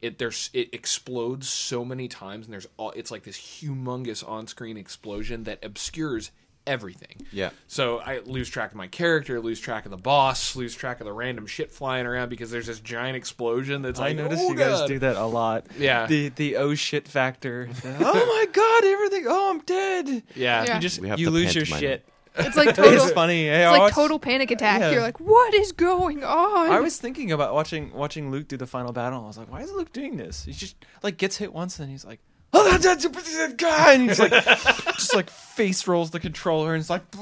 [0.03, 4.77] It there's it explodes so many times and there's all it's like this humongous on-screen
[4.77, 6.31] explosion that obscures
[6.67, 7.27] everything.
[7.33, 7.51] Yeah.
[7.67, 11.07] So I lose track of my character, lose track of the boss, lose track of
[11.07, 14.51] the random shit flying around because there's this giant explosion that's I like noticed oh,
[14.51, 14.89] you guys God.
[14.89, 15.67] do that a lot.
[15.79, 16.07] Yeah.
[16.07, 17.69] The the oh shit factor.
[17.85, 19.25] oh my god, everything.
[19.29, 20.23] Oh, I'm dead.
[20.35, 20.65] Yeah.
[20.65, 20.75] Yeah.
[20.75, 21.81] You just you lose your pantomime.
[21.81, 22.09] shit.
[22.37, 22.93] It's like total.
[22.93, 23.45] It's funny.
[23.45, 24.81] Hey, It's like watched- total panic attack.
[24.81, 24.91] Yeah.
[24.93, 26.71] You're like, what is going on?
[26.71, 29.23] I was thinking about watching watching Luke do the final battle.
[29.23, 30.45] I was like, why is Luke doing this?
[30.45, 32.21] He just like gets hit once and he's like,
[32.55, 33.05] oh, that's that's
[33.37, 34.33] that guy, and he's like,
[34.95, 37.03] just like face rolls the controller and it's like,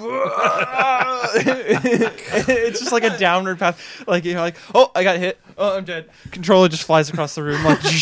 [1.35, 4.05] it's just like a downward path.
[4.07, 5.39] Like you're like, oh, I got hit.
[5.59, 6.09] Oh, I'm dead.
[6.31, 7.81] Controller just flies across the room like.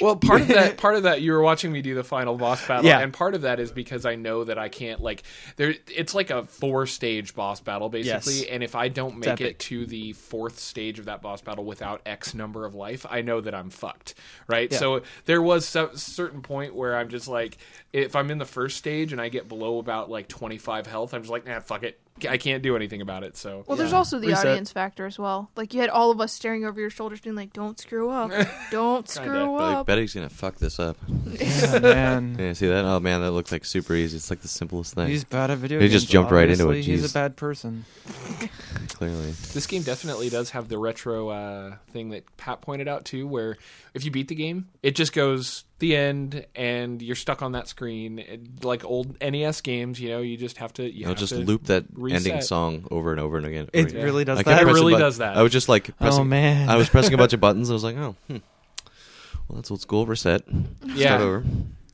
[0.00, 2.66] Well, part of that, part of that, you were watching me do the final boss
[2.66, 3.00] battle, Yeah.
[3.00, 5.24] and part of that is because I know that I can't like
[5.56, 5.74] there.
[5.88, 8.46] It's like a four-stage boss battle basically, Yes.
[8.50, 12.00] and if I don't make it to the fourth stage of that boss battle without
[12.06, 14.14] X number of life, I know that I'm fucked.
[14.46, 14.72] Right.
[14.72, 14.78] Yeah.
[14.78, 17.58] So there was a certain point where I'm just like,
[17.92, 21.22] if I'm in the first stage and I get below about like 25 health, I'm
[21.22, 21.98] just like, nah, fuck it.
[22.26, 23.36] I can't do anything about it.
[23.36, 24.46] So well, there's also the Reset.
[24.46, 25.50] audience factor as well.
[25.56, 28.30] Like you had all of us staring over your shoulders, being like, "Don't screw up,
[28.70, 30.96] don't screw like, up." Betty's gonna fuck this up.
[31.40, 32.36] Yeah, man.
[32.38, 32.84] Yeah, see that?
[32.84, 34.16] Oh man, that looked like super easy.
[34.16, 35.08] It's like the simplest thing.
[35.08, 35.88] He's bad at video games.
[35.88, 36.02] He games.
[36.02, 36.92] just jumped right into it, obviously.
[36.92, 37.84] He's a bad person.
[38.88, 43.26] Clearly, This game definitely does have the retro uh, thing that Pat pointed out too,
[43.26, 43.56] where
[43.94, 47.68] if you beat the game, it just goes the end, and you're stuck on that
[47.68, 48.18] screen.
[48.18, 50.82] It- like old NES games, you know, you just have to.
[50.82, 52.26] You I'll have just to loop that reset.
[52.26, 53.68] ending song over and over and again.
[53.72, 54.02] It Yeah.
[54.02, 54.60] really does I that.
[54.60, 55.36] It pressing really button- does that.
[55.36, 56.20] I was just like pressing.
[56.20, 56.68] oh man.
[56.68, 57.70] I was pressing a bunch of buttons.
[57.70, 58.36] I was like, oh, hmm.
[59.48, 60.06] well, that's old school.
[60.06, 60.42] Reset.
[60.84, 61.06] Yeah.
[61.16, 61.44] Start over.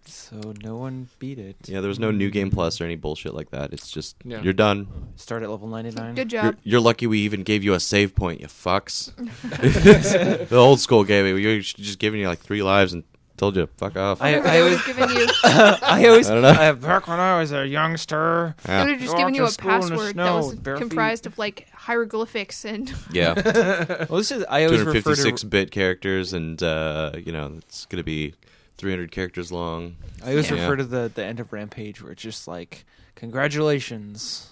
[0.05, 1.57] so no one beat it.
[1.67, 3.73] Yeah, there was no new game plus or any bullshit like that.
[3.73, 4.41] It's just Yeah.
[4.43, 4.87] you're done.
[5.17, 6.15] Start at level 99.
[6.15, 6.57] Good You're, job.
[6.65, 8.41] you're lucky we even gave you a save point.
[8.41, 9.15] You fucks.
[10.49, 11.25] the old school game.
[11.35, 13.05] We were just giving you like three lives and
[13.37, 14.21] told you fuck off.
[14.23, 15.27] I- I have always- given you.
[15.45, 16.49] I always, I don't know.
[16.51, 18.55] I, back when I was a youngster.
[18.65, 18.83] They Yeah.
[18.85, 20.37] would have just Go given off you to a school in the password that snow
[20.37, 23.35] was with bare comprised of like hieroglyphics and yeah.
[24.09, 27.87] Well, this is I always refer to 256 bit characters, and uh, you know it's
[27.87, 28.35] gonna be
[28.79, 29.97] 300 characters long.
[30.25, 30.61] I always Yeah.
[30.61, 32.85] refer to the the end of Rampage where it's just like
[33.15, 34.49] congratulations,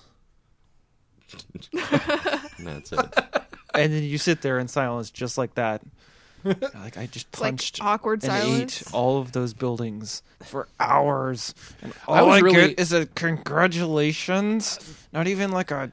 [1.72, 3.01] And that's it.
[3.74, 5.82] and then you sit there in silence just like that.
[6.75, 8.83] like I just it's like punched awkward and silence.
[8.83, 13.07] ate all of those buildings for hours, and all I I, really- get is a
[13.07, 14.79] congratulations.
[15.13, 15.91] Not even like a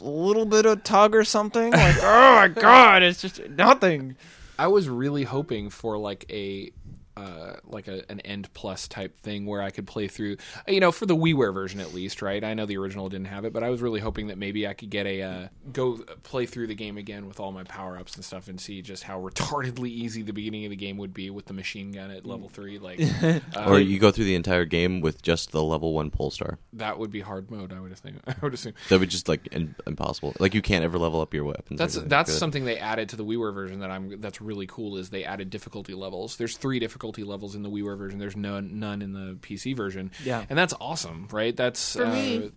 [0.00, 1.72] little bit of tug or something.
[1.72, 4.16] Like oh my god, it's just nothing.
[4.58, 6.70] I was really hoping for like a
[7.16, 10.36] uh, like a, an end plus type thing where I could play through,
[10.66, 12.42] you know, for the WiiWare version at least, right?
[12.42, 14.74] I know the original didn't have it, but I was really hoping that maybe I
[14.74, 18.16] could get a uh, go play through the game again with all my power ups
[18.16, 21.30] and stuff and see just how retardedly easy the beginning of the game would be
[21.30, 22.78] with the machine gun at level three.
[22.78, 26.30] Like, uh, or you go through the entire game with just the level one Polar
[26.32, 26.58] Star.
[26.72, 27.72] that would be hard mode.
[27.72, 28.20] I would assume.
[28.26, 28.74] I would assume.
[28.88, 30.34] That would just like in, impossible.
[30.40, 31.78] Like you can't ever level up your weapons.
[31.78, 32.38] That's that's Good.
[32.38, 35.50] something they added to the WiiWare version that I'm that's really cool is they added
[35.50, 36.36] difficulty levels.
[36.36, 38.18] There's three difficulty levels in the WiiWare version.
[38.18, 40.10] There's none none in the PC version.
[40.24, 40.44] Yeah.
[40.48, 41.54] and that's awesome, right?
[41.56, 42.50] That's For uh, me.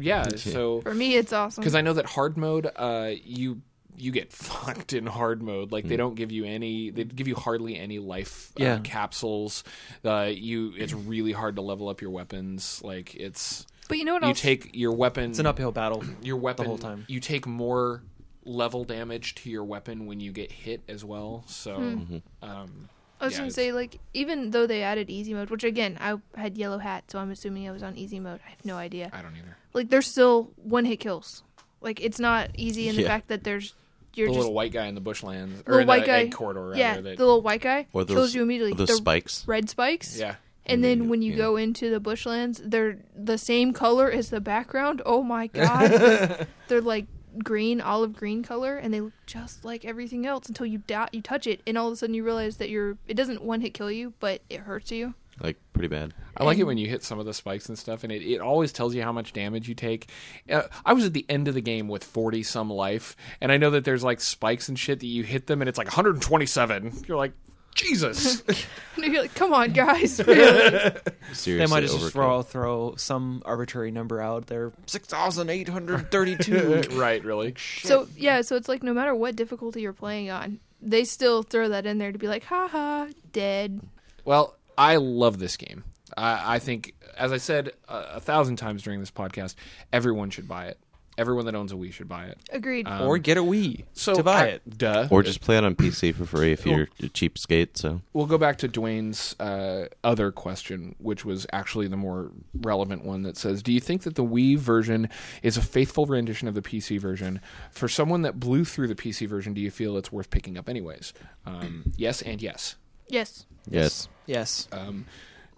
[0.00, 0.28] yeah.
[0.36, 1.60] So For me, it's awesome.
[1.62, 3.62] because I know that hard mode, uh, you
[3.96, 5.70] you get fucked in hard mode.
[5.72, 6.90] Like they don't give you any.
[6.90, 9.64] They give you hardly any life uh, capsules.
[10.04, 12.80] Uh, you it's really hard to level up your weapons.
[12.82, 14.40] Like it's but you know what you else?
[14.40, 15.30] take your weapon.
[15.30, 16.02] It's an uphill battle.
[16.22, 17.04] your weapon the whole time.
[17.08, 18.02] You take more
[18.44, 21.44] level damage to your weapon when you get hit as well.
[21.46, 22.16] So, Hmm.
[22.42, 22.88] um,
[23.22, 25.96] I was yeah, gonna it's- say, like, even though they added easy mode, which again,
[26.00, 28.40] I had yellow hat, so I'm assuming I was on easy mode.
[28.46, 29.10] I have no idea.
[29.12, 29.56] I don't either.
[29.72, 31.42] Like, there's still one hit kills.
[31.80, 33.08] Like, it's not easy in the Yeah.
[33.08, 33.74] fact that there's
[34.14, 36.18] you're the just little white guy in the bushlands or little in white the guy
[36.20, 36.66] egg corridor.
[36.66, 38.74] Rather, yeah, that, the little white guy or those, kills you immediately.
[38.74, 39.48] those the spikes.
[39.48, 40.18] red spikes.
[40.18, 40.34] yeah.
[40.66, 41.38] And then when you Yeah.
[41.38, 45.00] go into the bushlands, they're the same color as the background.
[45.06, 47.06] Oh my god, they're like
[47.38, 51.22] green, olive green color, and they look just like everything else until you da- you
[51.22, 52.96] touch it, and all of a sudden you realize that you're.
[53.06, 55.14] It doesn't one hit kill you, but it hurts you.
[55.40, 56.12] Like pretty bad.
[56.36, 58.40] I like it when you hit some of the spikes and stuff, and it, it
[58.40, 60.08] always tells you how much damage you take.
[60.50, 63.56] Uh, I was at the end of the game with 40 some life, and I
[63.56, 67.04] know that there's like spikes and shit that you hit them, and it's like 127.
[67.08, 67.32] You're like,
[67.74, 68.42] Jesus.
[68.94, 70.92] And you're like, come on, guys, really?
[71.32, 72.12] Seriously, They might just overkill.
[72.12, 74.70] throw throw some arbitrary number out there.
[74.86, 76.82] Six thousand eight hundred thirty-two.
[76.92, 77.54] right, really.
[77.82, 81.70] so yeah, so it's like no matter what difficulty you're playing on, they still throw
[81.70, 83.80] that in there to be like, haha, dead.
[84.26, 85.84] Well, I love this game.
[86.14, 89.54] I, I think, as I said a, a thousand times during this podcast,
[89.90, 90.78] everyone should buy it.
[91.18, 92.38] Everyone that owns a Wii should buy it.
[92.50, 92.88] Agreed.
[92.88, 94.78] Um, or get a Wii So to buy I- it.
[94.78, 95.08] Duh.
[95.10, 97.76] Or just play it on PC for free if you're a cheapskate.
[97.76, 103.04] So we'll go back to Dwayne's uh, other question, which was actually the more relevant
[103.04, 105.08] one that says, Do you think that the Wii version
[105.42, 107.40] is a faithful rendition of the PC version?
[107.70, 110.68] For someone that blew through the PC version, do you feel it's worth picking up
[110.68, 111.12] anyways?
[111.44, 112.76] Um, yes, and yes.
[113.08, 114.68] yes, yes, Yes.
[114.72, 115.04] Um,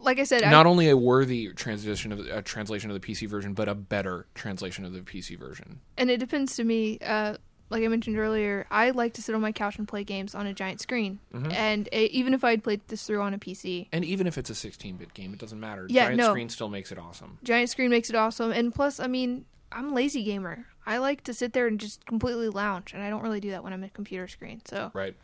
[0.04, 3.28] like I said, not I, only a worthy transition of a translation of the PC
[3.28, 5.80] version, but a better translation of the PC version.
[5.98, 6.98] and it depends to me.
[7.00, 7.36] Uh,
[7.70, 10.46] like I mentioned earlier, I like to sit on my couch and play games on
[10.46, 11.50] a giant screen, Mm-hmm.
[11.50, 14.50] and uh, even if I'd played this through on a PC, And even if it's
[14.50, 15.86] a 16-bit game, it doesn't matter.
[15.88, 16.30] Yeah, Giant no.
[16.30, 17.38] screen still makes it awesome.
[17.42, 18.52] giant screen makes it awesome.
[18.52, 20.66] And plus, I mean, I'm a lazy gamer.
[20.86, 23.64] I like to sit there and just completely lounge, and I don't really do that
[23.64, 24.60] when I'm at a computer screen.
[24.66, 25.16] So Right.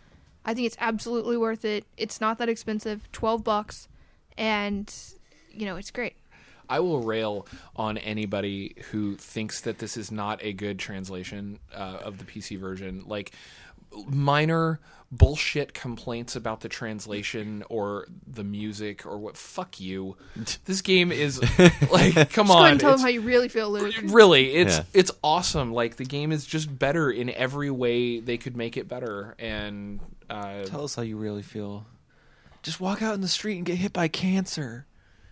[0.45, 1.85] I think it's absolutely worth it.
[1.99, 3.87] It's not that expensive, twelve bucks,
[4.39, 4.93] and
[5.51, 6.15] you know it's great.
[6.69, 11.99] I will rail on anybody who thinks that this is not a good translation uh,
[12.05, 13.03] of the PC version.
[13.07, 13.33] Like
[14.07, 14.79] minor
[15.13, 19.37] bullshit complaints about the translation or the music or what.
[19.37, 20.17] Fuck you.
[20.65, 21.41] This game is
[21.91, 22.71] like, come Just go ahead on.
[22.71, 23.93] and tell them how you really feel, Luke.
[24.05, 24.85] really, it's Yeah.
[24.95, 25.73] it's awesome.
[25.73, 29.35] Like the game is just better in every way they could make it better.
[29.41, 31.85] And uh, Tell us how you really feel.
[32.63, 34.87] Just walk out in the street and get hit by cancer.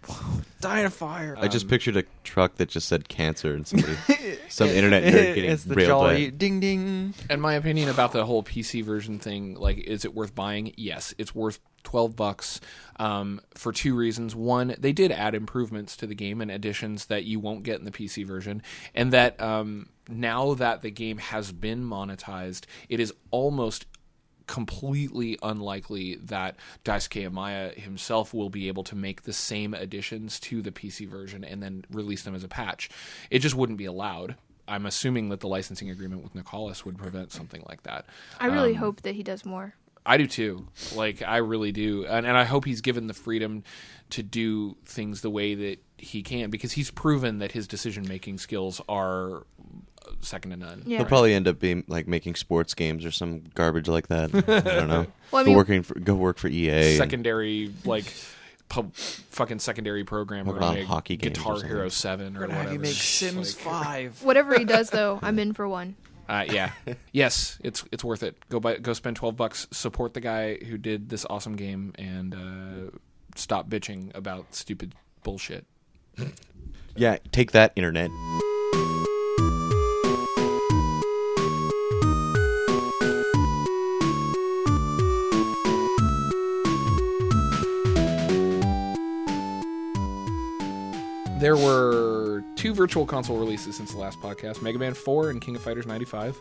[0.61, 1.37] Die in a fire.
[1.39, 3.97] I just Um, pictured a truck that just said cancer and somebody,
[4.49, 6.39] some internet nerd getting it's the railed by jolly it.
[6.39, 7.15] ding ding.
[7.29, 10.73] And my opinion about the whole PC version thing, like, is it worth buying?
[10.77, 12.61] Yes, it's worth twelve bucks
[12.99, 14.35] um, for two reasons.
[14.35, 17.85] One, they did add improvements to the game and additions that you won't get in
[17.85, 18.63] the PC version,
[18.95, 23.87] and that um, now that the game has been monetized, it is almost
[24.49, 30.61] completely unlikely that Daisuke Amaya himself will be able to make the same additions to
[30.63, 32.91] the PC version and then release them as a patch.
[33.31, 34.35] It just wouldn't be allowed.
[34.67, 38.05] I'm assuming that the licensing agreement with Nicalis would prevent something like that.
[38.41, 39.75] I really Um, hope that he does more.
[40.05, 40.67] I do too.
[40.95, 43.63] Like I really do, and, and I hope he's given the freedom
[44.11, 48.39] to do things the way that he can because he's proven that his decision making
[48.39, 49.45] skills are
[50.21, 50.83] second to none.
[50.87, 50.99] Yeah.
[50.99, 54.35] He'll probably end up being like making sports games or some garbage like that.
[54.35, 55.07] I don't know.
[55.31, 56.71] Well, I go working for go work for EA.
[56.71, 58.13] and- Secondary like.
[58.71, 61.71] Pub, fucking secondary programmer Working on in a hockey games or Guitar something.
[61.71, 62.75] Hero Seven or We're gonna have whatever.
[62.75, 64.23] you make Sims Like, Five.
[64.23, 65.97] Whatever he does, though, I'm in for one.
[66.29, 66.73] Uh, yeah,
[67.11, 68.37] yes, it's it's worth it.
[68.51, 69.67] Go buy, go spend twelve bucks.
[69.71, 72.91] Support the guy who did this awesome game, and uh,
[73.37, 75.65] stop bitching about stupid bullshit.
[76.95, 78.11] yeah, take that internet.
[92.75, 96.37] Virtual console releases since the last podcast: Mega Man 4 and King of Fighters 95.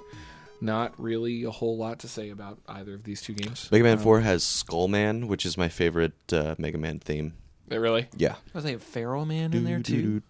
[0.59, 3.69] Not really a whole lot to say about either of these two games.
[3.71, 7.33] Mega Man Um, 4 has Skull Man, which is my favorite uh, Mega Man theme.
[7.71, 8.07] uh, Really?
[8.17, 8.35] Yeah.
[8.53, 10.23] Was they a Pharaoh Man in there too?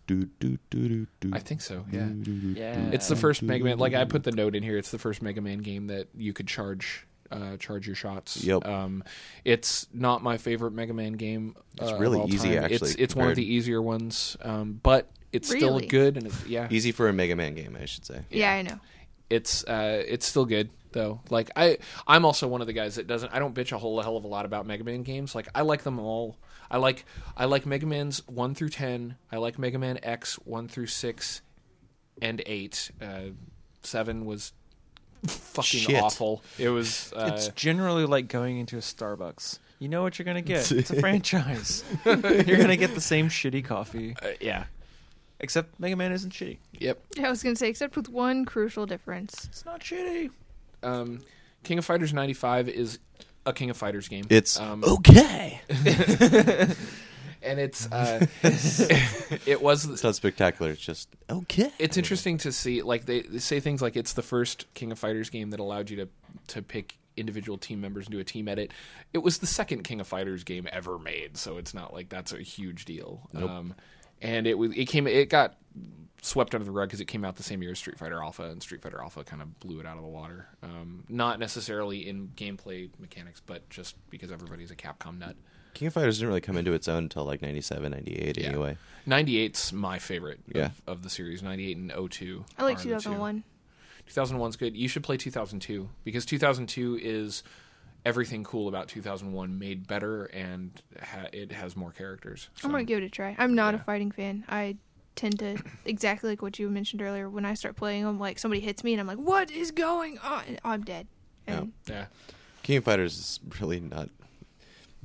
[1.32, 1.86] I think so.
[1.91, 2.09] Yeah.
[2.11, 2.89] Yeah.
[2.91, 3.78] It's the first Mega Man.
[3.80, 4.78] Like I put the note in here.
[4.78, 7.07] It's the first Mega Man game that you could charge.
[7.32, 8.43] Uh, charge your shots.
[8.43, 8.65] Yep.
[8.65, 9.03] Um,
[9.43, 11.55] it's not my favorite Mega Man game.
[11.80, 12.63] It's uh, of really all easy, time.
[12.65, 14.38] actually, It's it's one of the easier ones.
[14.41, 15.88] Um, but it's still Really?
[15.88, 18.21] good and it's, yeah, Easy for a Mega Man game, I should say.
[18.30, 18.80] Yeah, I know.
[19.30, 21.19] it's uh, it's still good though.
[21.30, 24.01] Like I I'm also one of the guys that doesn't I don't bitch a whole
[24.01, 25.36] hell of a lot about Mega Man games.
[25.36, 26.38] Like I like them all.
[26.71, 27.05] I like
[27.36, 29.15] I like Mega Man's one through ten.
[29.32, 31.41] I like Mega Man X one through six
[32.21, 32.89] and eight.
[33.01, 33.32] Uh,
[33.84, 34.53] seven was
[35.26, 36.01] fucking Shit.
[36.01, 36.43] awful.
[36.57, 39.59] It was uh, It's generally like going into a Starbucks.
[39.80, 40.72] You know what you're gonna get.
[40.72, 41.84] It's a franchise.
[42.05, 44.65] you're gonna get the same shitty coffee, uh, yeah.
[45.39, 46.57] except Mega Man isn't shitty.
[46.80, 46.99] Yep.
[47.18, 49.45] Yeah, I was gonna say, except with one crucial difference.
[49.45, 50.32] It's not shitty.
[50.84, 51.20] Um,
[51.63, 52.99] King of Fighters ninety five is
[53.45, 54.26] a King of Fighters game.
[54.30, 55.61] It's um, okay.
[57.41, 58.25] and it's uh,
[59.45, 60.71] it was It's not spectacular.
[60.71, 61.71] It's just okay.
[61.79, 64.99] it's interesting to see like they, they say things like it's the first King of
[64.99, 66.09] Fighters game that allowed you to
[66.47, 68.71] to pick individual team members and do a team edit.
[69.13, 72.31] It was the second King of Fighters game ever made, so it's not like that's
[72.31, 73.27] a huge deal.
[73.35, 73.73] Um,
[74.21, 75.57] and it was it came it got
[76.21, 78.43] swept under the rug because it came out the same year as Street Fighter Alpha,
[78.43, 80.47] and Street Fighter Alpha kind of blew it out of the water.
[80.63, 85.35] Um, not necessarily in gameplay mechanics, but just because everybody's a Capcom nut.
[85.78, 88.47] King of Fighters didn't really come into its own until like 97, 98 Yeah.
[88.47, 88.78] anyway.
[89.07, 90.65] 98's my favorite Yeah.
[90.65, 91.43] of, of the series.
[91.43, 92.43] 98 and 02.
[92.57, 92.89] I like are the two.
[92.89, 93.43] 2001.
[94.11, 94.75] 2001's good.
[94.75, 97.43] You should play 2002 because 2002 is
[98.05, 102.49] everything cool about 2001 made better and ha- it has more characters.
[102.63, 103.36] I'm gonna give it a try.
[103.38, 104.45] I'm not a fighting fan.
[104.49, 104.78] I
[105.15, 107.30] tend to exactly like what you mentioned earlier.
[107.30, 110.17] When I start playing them, like somebody hits me and I'm like, "What is going
[110.19, 111.05] on?" And I'm dead.
[111.45, 112.05] And yeah.
[112.63, 114.09] King of Fighters is really not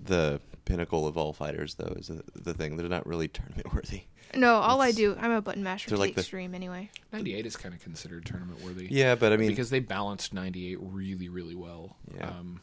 [0.02, 1.94] the pinnacle of all fighters, though.
[1.98, 4.02] Is the, the thing they're not really tournament worthy.
[4.36, 6.90] no, all I do, I'm a button masher to like the the- extreme anyway.
[7.12, 8.88] 98 is kind of considered tournament worthy.
[8.90, 11.96] Yeah, but I mean, because they balanced 98 really really well.
[12.16, 12.28] Yeah.
[12.28, 12.60] Um,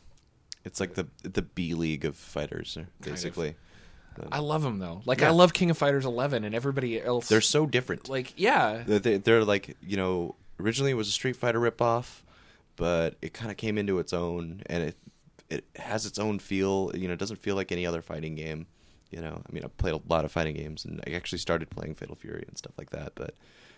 [0.65, 3.01] it's like the the B league of fighters, uh, of.
[3.01, 3.55] basically.
[4.33, 5.01] I love them though.
[5.05, 5.29] Like Yeah.
[5.29, 8.09] I love King of Fighters 11 and everybody else They're so different.
[8.09, 8.83] like yeah.
[8.85, 12.21] They're, they- they're like you know originally it was a Street Fighter ripoff,
[12.75, 14.95] but it kind of came into its own and it
[15.49, 16.91] it has its own feel.
[16.93, 18.67] You know, it doesn't feel like any other fighting game.
[19.11, 21.69] You know, I mean, I've played a lot of fighting games and I actually started
[21.71, 23.13] playing Fatal Fury and stuff like that.
[23.15, 23.33] But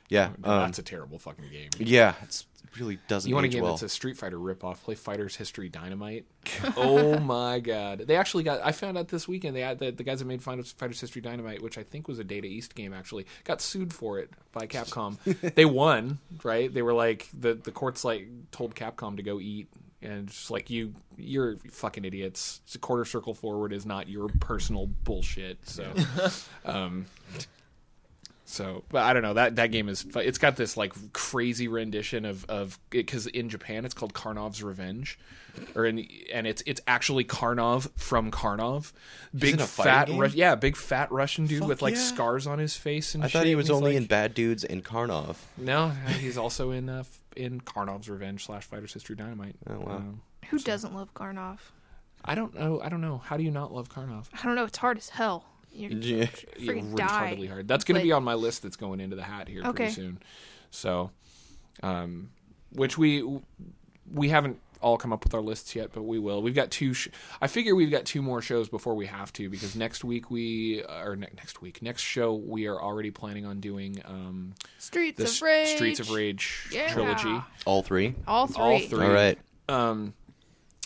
[0.10, 1.70] yeah, Oh, um, that's a terrible fucking game.
[1.80, 3.30] yeah, it's, it really doesn't.
[3.30, 3.72] You want a game well.
[3.72, 4.84] that's a Street Fighter ripoff?
[4.84, 6.26] Play Fighters History Dynamite.
[6.76, 8.00] oh my god!
[8.00, 8.60] They actually got.
[8.62, 11.22] I found out this weekend they had the, the guys that made Fighters, Fighters History
[11.22, 14.68] Dynamite, which I think was a Data East game, actually got sued for it by
[14.68, 15.18] Capcom.
[15.56, 16.74] they won, right?
[16.74, 19.70] They were like the the courts like told Capcom to go eat.
[20.04, 22.62] And just like you, you're fucking idiots.
[22.66, 25.60] It's a quarter circle forward is not your personal bullshit.
[25.70, 25.94] So,
[26.66, 27.06] um,
[28.46, 30.06] so, but I don't know that that game is.
[30.16, 35.18] It's got this like crazy rendition of of because in Japan it's called Karnov's Revenge,
[35.74, 38.92] or in and it's it's actually Karnov from Karnov,
[39.34, 40.10] big fat?
[40.10, 42.02] Ru- yeah big fat Russian dude Fuck with like yeah.
[42.02, 44.66] scars on his face and I thought he was he's only like- in Bad Dudes
[44.66, 45.38] and Karnov.
[45.58, 45.90] no
[46.20, 47.04] he's also in uh,
[47.42, 49.56] in Karnov's Revenge slash Fighters History Dynamite.
[49.70, 49.96] Oh, wow.
[49.98, 51.58] Um, Who doesn't love Karnov?
[52.24, 52.80] I don't know.
[52.82, 53.18] I don't know.
[53.18, 54.26] How do you not love Karnov?
[54.40, 54.66] I don't know.
[54.66, 55.44] It's hard as hell.
[55.74, 56.28] You're, Yeah.
[56.58, 57.36] Yeah, Freaking die.
[57.36, 57.68] retardedly hard.
[57.68, 58.62] That's going to be on my list.
[58.64, 59.72] That's going into the hat here Okay.
[59.86, 60.20] pretty soon.
[60.70, 61.10] So,
[61.82, 62.30] um,
[62.74, 63.28] which we
[64.14, 66.42] we haven't all come up with our lists yet, but we will.
[66.42, 66.94] We've got two.
[66.94, 67.10] Sh-
[67.42, 70.84] I figure we've got two more shows before we have to because next week we
[70.84, 75.26] or ne- next week next show we are already planning on doing um, Streets the
[75.26, 75.76] of Rage.
[75.76, 76.92] Streets of Rage Yeah.
[76.94, 77.42] trilogy.
[77.66, 78.16] All three.
[78.28, 78.64] All three.
[78.64, 79.06] All three.
[79.06, 79.38] All right.
[79.70, 80.14] Um,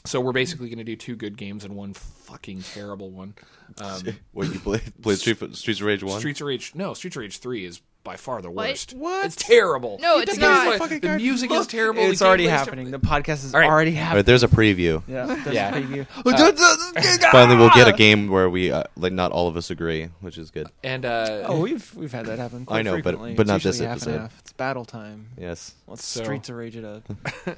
[0.06, 3.34] so we're basically going to do two good games and one fucking terrible one.
[3.80, 4.02] Um,
[4.34, 4.82] What you play?
[5.02, 6.20] Played Street, Streets of Rage one.
[6.20, 6.74] Streets of Rage.
[6.76, 8.70] No, Streets of Rage Three is by far the What?
[8.70, 8.94] worst.
[8.94, 9.26] What?
[9.26, 9.98] It's terrible.
[10.00, 10.78] No, it's doesn't not.
[10.78, 12.04] play- The music is terrible.
[12.04, 12.92] It's the already gameplay's happening.
[12.92, 13.70] The podcast is All right.
[13.70, 14.24] already All right, happening.
[14.26, 15.02] there's a preview.
[15.08, 15.76] Yeah, that's Yeah.
[15.76, 17.30] a preview.
[17.32, 20.38] Finally, we'll get a game where we uh, like not all of us agree, which
[20.38, 20.68] is good.
[20.84, 22.66] And uh, Oh, we've we've had that happen.
[22.66, 23.34] Quite I know, but- frequently.
[23.34, 24.22] but It's not this usually half and episode.
[24.22, 24.40] half.
[24.40, 25.28] It's battle time.
[25.38, 25.74] Yes.
[25.88, 27.04] Let's So- streets of rage it up.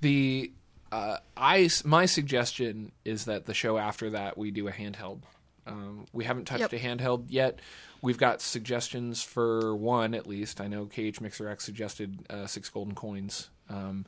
[0.00, 0.52] the
[0.92, 5.20] uh, I s- my suggestion is that the show after that we do a handheld.
[5.66, 6.72] Um, we haven't touched Yep.
[6.72, 7.60] a handheld yet.
[8.02, 10.60] We've got suggestions for one at least.
[10.60, 13.50] I know KH Mixer X suggested uh, six golden coins.
[13.68, 14.06] Um,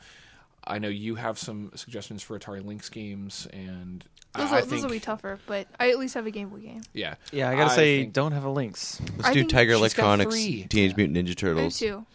[0.64, 4.66] I know you have some suggestions for Atari Lynx games, and Those, I, I will,
[4.68, 6.82] those will be tougher, but I at least have a Game Boy game.
[6.94, 7.16] yeah.
[7.32, 9.00] Yeah, I gotta I say, think- don't have a Lynx.
[9.16, 10.66] Let's I do Tiger she's Electronics, three.
[10.70, 11.78] Teenage Mutant Ninja Turtles.
[11.78, 12.06] two.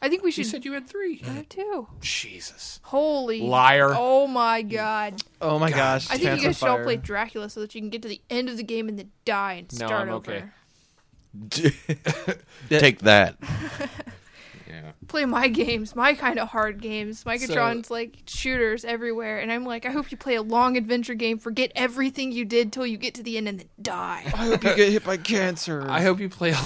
[0.00, 0.38] I think we should.
[0.38, 0.50] You should.
[0.52, 1.20] said you had three.
[1.26, 1.88] I have two.
[2.00, 2.80] Jesus.
[2.84, 3.92] Holy Liar.
[3.96, 5.20] Oh my god!
[5.40, 5.76] Oh my God.
[5.76, 6.10] gosh!
[6.10, 8.08] I think Pants you guys should all play Dracula so that you can get to
[8.08, 10.52] the end of the game and then die and No, start I'm over.
[11.44, 11.72] Okay.
[12.68, 13.36] Take that.
[14.68, 14.92] Yeah.
[15.06, 17.22] Play my games, my kind of hard games.
[17.22, 21.38] Micatron's like shooters everywhere, and I'm like, I hope you play a long adventure game.
[21.38, 24.24] Forget everything you did till you get to the end and then die.
[24.26, 25.86] I hope you get hit by cancer.
[25.88, 26.50] I hope you play.
[26.50, 26.58] A,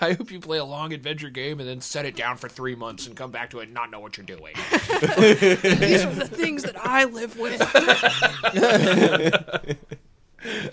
[0.00, 2.74] I hope you play a long adventure game and then set it down for three
[2.74, 4.54] months and come back to it and not know what you're doing.
[4.56, 7.60] These are the things that I live with.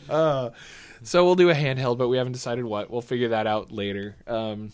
[0.09, 0.51] Uh,
[1.03, 2.89] so we'll do a handheld, but we haven't decided what.
[2.89, 4.15] We'll figure that out later.
[4.27, 4.71] Um,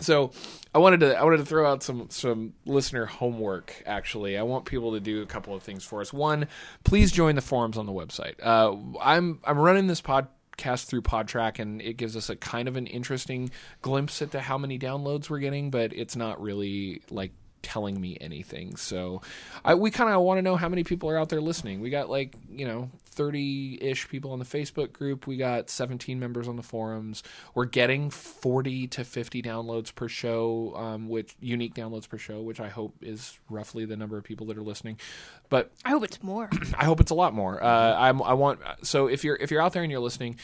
[0.00, 0.32] so
[0.74, 3.82] I wanted to I wanted to throw out some some listener homework.
[3.86, 6.12] Actually, I want people to do a couple of things for us.
[6.12, 6.48] One,
[6.84, 8.34] please join the forums on the website.
[8.42, 12.76] Uh, I'm I'm running this podcast through Podtrac, and it gives us a kind of
[12.76, 13.50] an interesting
[13.80, 17.32] glimpse into how many downloads we're getting, but it's not really like
[17.66, 18.76] telling me anything.
[18.76, 19.22] So
[19.64, 21.80] I, we kind of want to know how many people are out there listening.
[21.80, 25.26] We got like, you know, 30 ish people on the Facebook group.
[25.26, 27.24] We got 17 members on the forums.
[27.54, 32.60] We're getting 40 to 50 downloads per show, um, which unique downloads per show, which
[32.60, 35.00] I hope is roughly the number of people that are listening.
[35.48, 36.48] But I hope it's more.
[36.78, 37.60] I hope it's a lot more.
[37.60, 40.38] Uh, I'm, I want so if you're if you're out there and you're listening,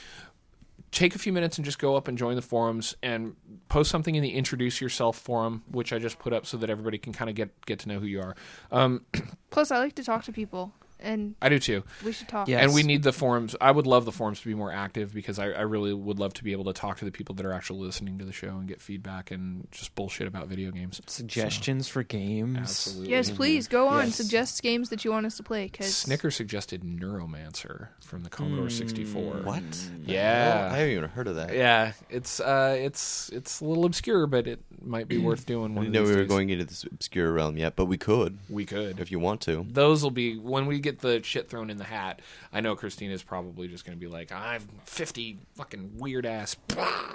[0.93, 3.35] take a few minutes and just go up and join the forums and
[3.69, 6.99] post something in the introduce yourself forum, which I just put up so that everybody
[6.99, 8.37] can kind of get get to know who you are.
[8.71, 9.07] Um,
[9.51, 10.73] Plus, I like to talk to people,
[11.03, 12.49] and I do too, we should talk.
[12.49, 12.61] Yeah.
[12.61, 13.55] and we need the forums.
[13.61, 16.35] I would love the forums to be more active because I, I really would love
[16.35, 18.49] to be able to talk to the people that are actually listening to the show
[18.49, 21.01] and get feedback and just bullshit about video games.
[21.07, 22.59] Suggestions for games.
[22.59, 23.11] Absolutely.
[23.11, 23.37] Yes, mm-hmm.
[23.37, 24.07] please go on.
[24.07, 24.17] Yes.
[24.17, 25.69] Suggest games that you want us to play.
[25.69, 28.71] Cause Snicker suggested Neuromancer from the Commodore hmm.
[28.71, 29.35] 64.
[29.43, 29.63] What?
[29.63, 29.91] Mm.
[30.07, 30.69] Yeah.
[30.71, 31.55] Oh, I haven't even heard of that.
[31.55, 35.73] Yeah, it's uh, it's it's a little obscure, but it might be worth doing.
[35.73, 36.29] I didn't of know these we were days.
[36.29, 39.01] going into this obscure realm yet, but we could We could.
[39.01, 39.67] if you want to.
[39.71, 42.21] Those will be when we get the shit thrown in the hat.
[42.53, 46.57] I know Christina's probably just going to be like, I'm fifty fucking weird ass."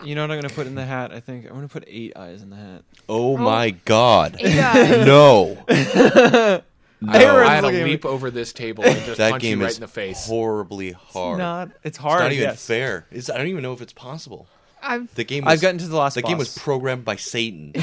[0.03, 1.11] You know what I'm gonna put in the hat?
[1.11, 2.84] I think I'm gonna put eight eyes in the hat.
[3.09, 3.38] Oh, oh.
[3.38, 4.38] my god.
[4.39, 5.05] Eight eyes.
[5.05, 5.57] No.
[5.69, 6.61] I,
[6.99, 7.11] No.
[7.11, 9.78] I had to at leap over this table and just that punch you right is
[9.78, 10.25] in the face.
[10.25, 11.38] horribly hard.
[11.38, 11.67] Not.
[11.69, 12.21] It's It's hard.
[12.21, 12.65] not even yes.
[12.65, 13.05] fair.
[13.11, 14.47] It's, I don't even know if it's possible.
[14.82, 15.45] I've, The game.
[15.45, 16.15] Was, I've gotten to the last.
[16.15, 17.71] The game was programmed by Satan.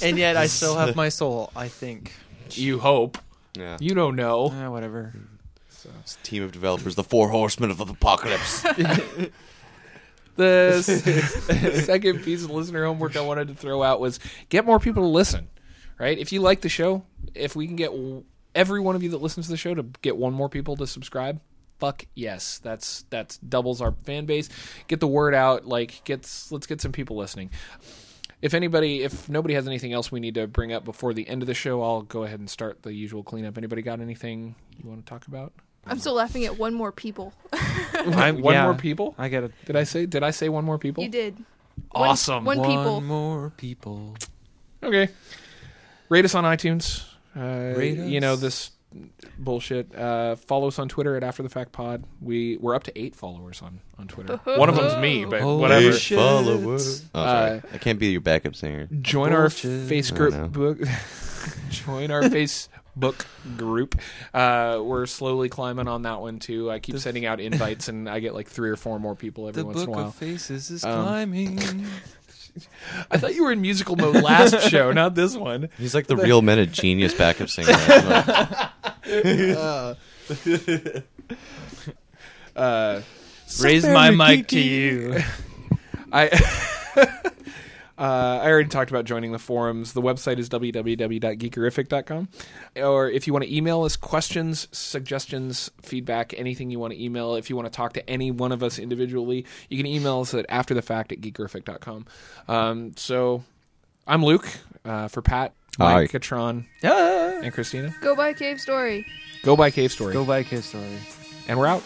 [0.00, 1.52] and yet I still have my soul.
[1.54, 2.12] I think.
[2.50, 3.18] You hope.
[3.54, 3.76] Yeah.
[3.80, 4.50] You don't know.
[4.52, 5.14] Ah, whatever.
[6.00, 8.64] It's a team of developers, the Four Horsemen of the Apocalypse.
[10.34, 14.80] The s- second piece of listener homework I wanted to throw out was get more
[14.80, 15.48] people to listen.
[15.98, 16.18] Right?
[16.18, 18.24] If you like the show, if we can get w-
[18.54, 20.86] every one of you that listens to the show to get one more people to
[20.86, 21.38] subscribe,
[21.78, 22.58] fuck yes.
[22.62, 24.48] That's that's doubles our fan base.
[24.88, 25.66] Get the word out.
[25.66, 27.50] Like gets let's get some people listening.
[28.42, 31.42] If anybody, if nobody has anything else we need to bring up before the end
[31.42, 33.56] of the show, I'll go ahead and start the usual cleanup.
[33.56, 35.52] Anybody got anything you want to talk about?
[35.86, 37.32] I'm still laughing at one more people.
[37.52, 39.14] I'm, one yeah, more people?
[39.16, 39.52] I got it.
[39.64, 40.06] Did I say?
[40.06, 41.04] Did I say one more people?
[41.04, 41.44] You did.
[41.92, 42.44] Awesome.
[42.44, 43.00] One, people.
[43.00, 44.16] more people.
[44.82, 45.08] Okay.
[46.08, 47.04] Rate us on iTunes.
[47.34, 48.71] Uh, Rate You know this
[49.38, 49.94] bullshit.
[49.94, 52.04] Uh, follow us on Twitter at After the Fact Pod.
[52.20, 54.36] We we're up to eight followers on on Twitter.
[54.44, 55.92] One of them's me, but Holy whatever.
[55.92, 56.18] shit.
[56.18, 57.04] followers.
[57.14, 57.50] Oh, sorry.
[57.58, 58.88] Uh, I can't be your backup singer.
[59.00, 59.88] Join our Bullshit.
[59.88, 60.48] Facebook I know.
[60.48, 60.78] book.
[61.70, 62.22] Join our
[63.02, 63.24] Facebook
[63.56, 63.98] group.
[64.34, 66.70] Uh, we're slowly climbing on that one too.
[66.70, 69.62] I keep sending out invites, and I get like three or four more people every
[69.62, 70.08] The once in book a while.
[70.08, 71.86] of faces is Um, climbing.
[73.10, 75.70] I thought you were in musical mode last show, not this one.
[75.78, 77.72] He's like the real men of genius backup singer.
[82.54, 83.00] Uh,
[83.60, 85.18] Raise my mic to you.
[86.12, 86.28] I
[86.96, 89.92] uh, I already talked about joining the forums.
[89.92, 92.28] The website is www.geekerific.com.
[92.76, 97.34] Or if you want to email us questions, suggestions, feedback, anything you want to email,
[97.34, 100.34] if you want to talk to any one of us individually, you can email us
[100.34, 102.06] at afterthefact at geekerific.com.
[102.48, 103.44] Um, so
[104.06, 104.48] I'm Luke
[104.84, 105.54] uh, for Pat.
[105.78, 107.40] Mike, Katron, Ah.
[107.42, 107.94] and Christina.
[108.00, 109.06] Go buy Cave Story.
[109.42, 110.12] Go by Cave Story.
[110.12, 110.84] Go buy Cave Story.
[111.48, 111.82] And we're out.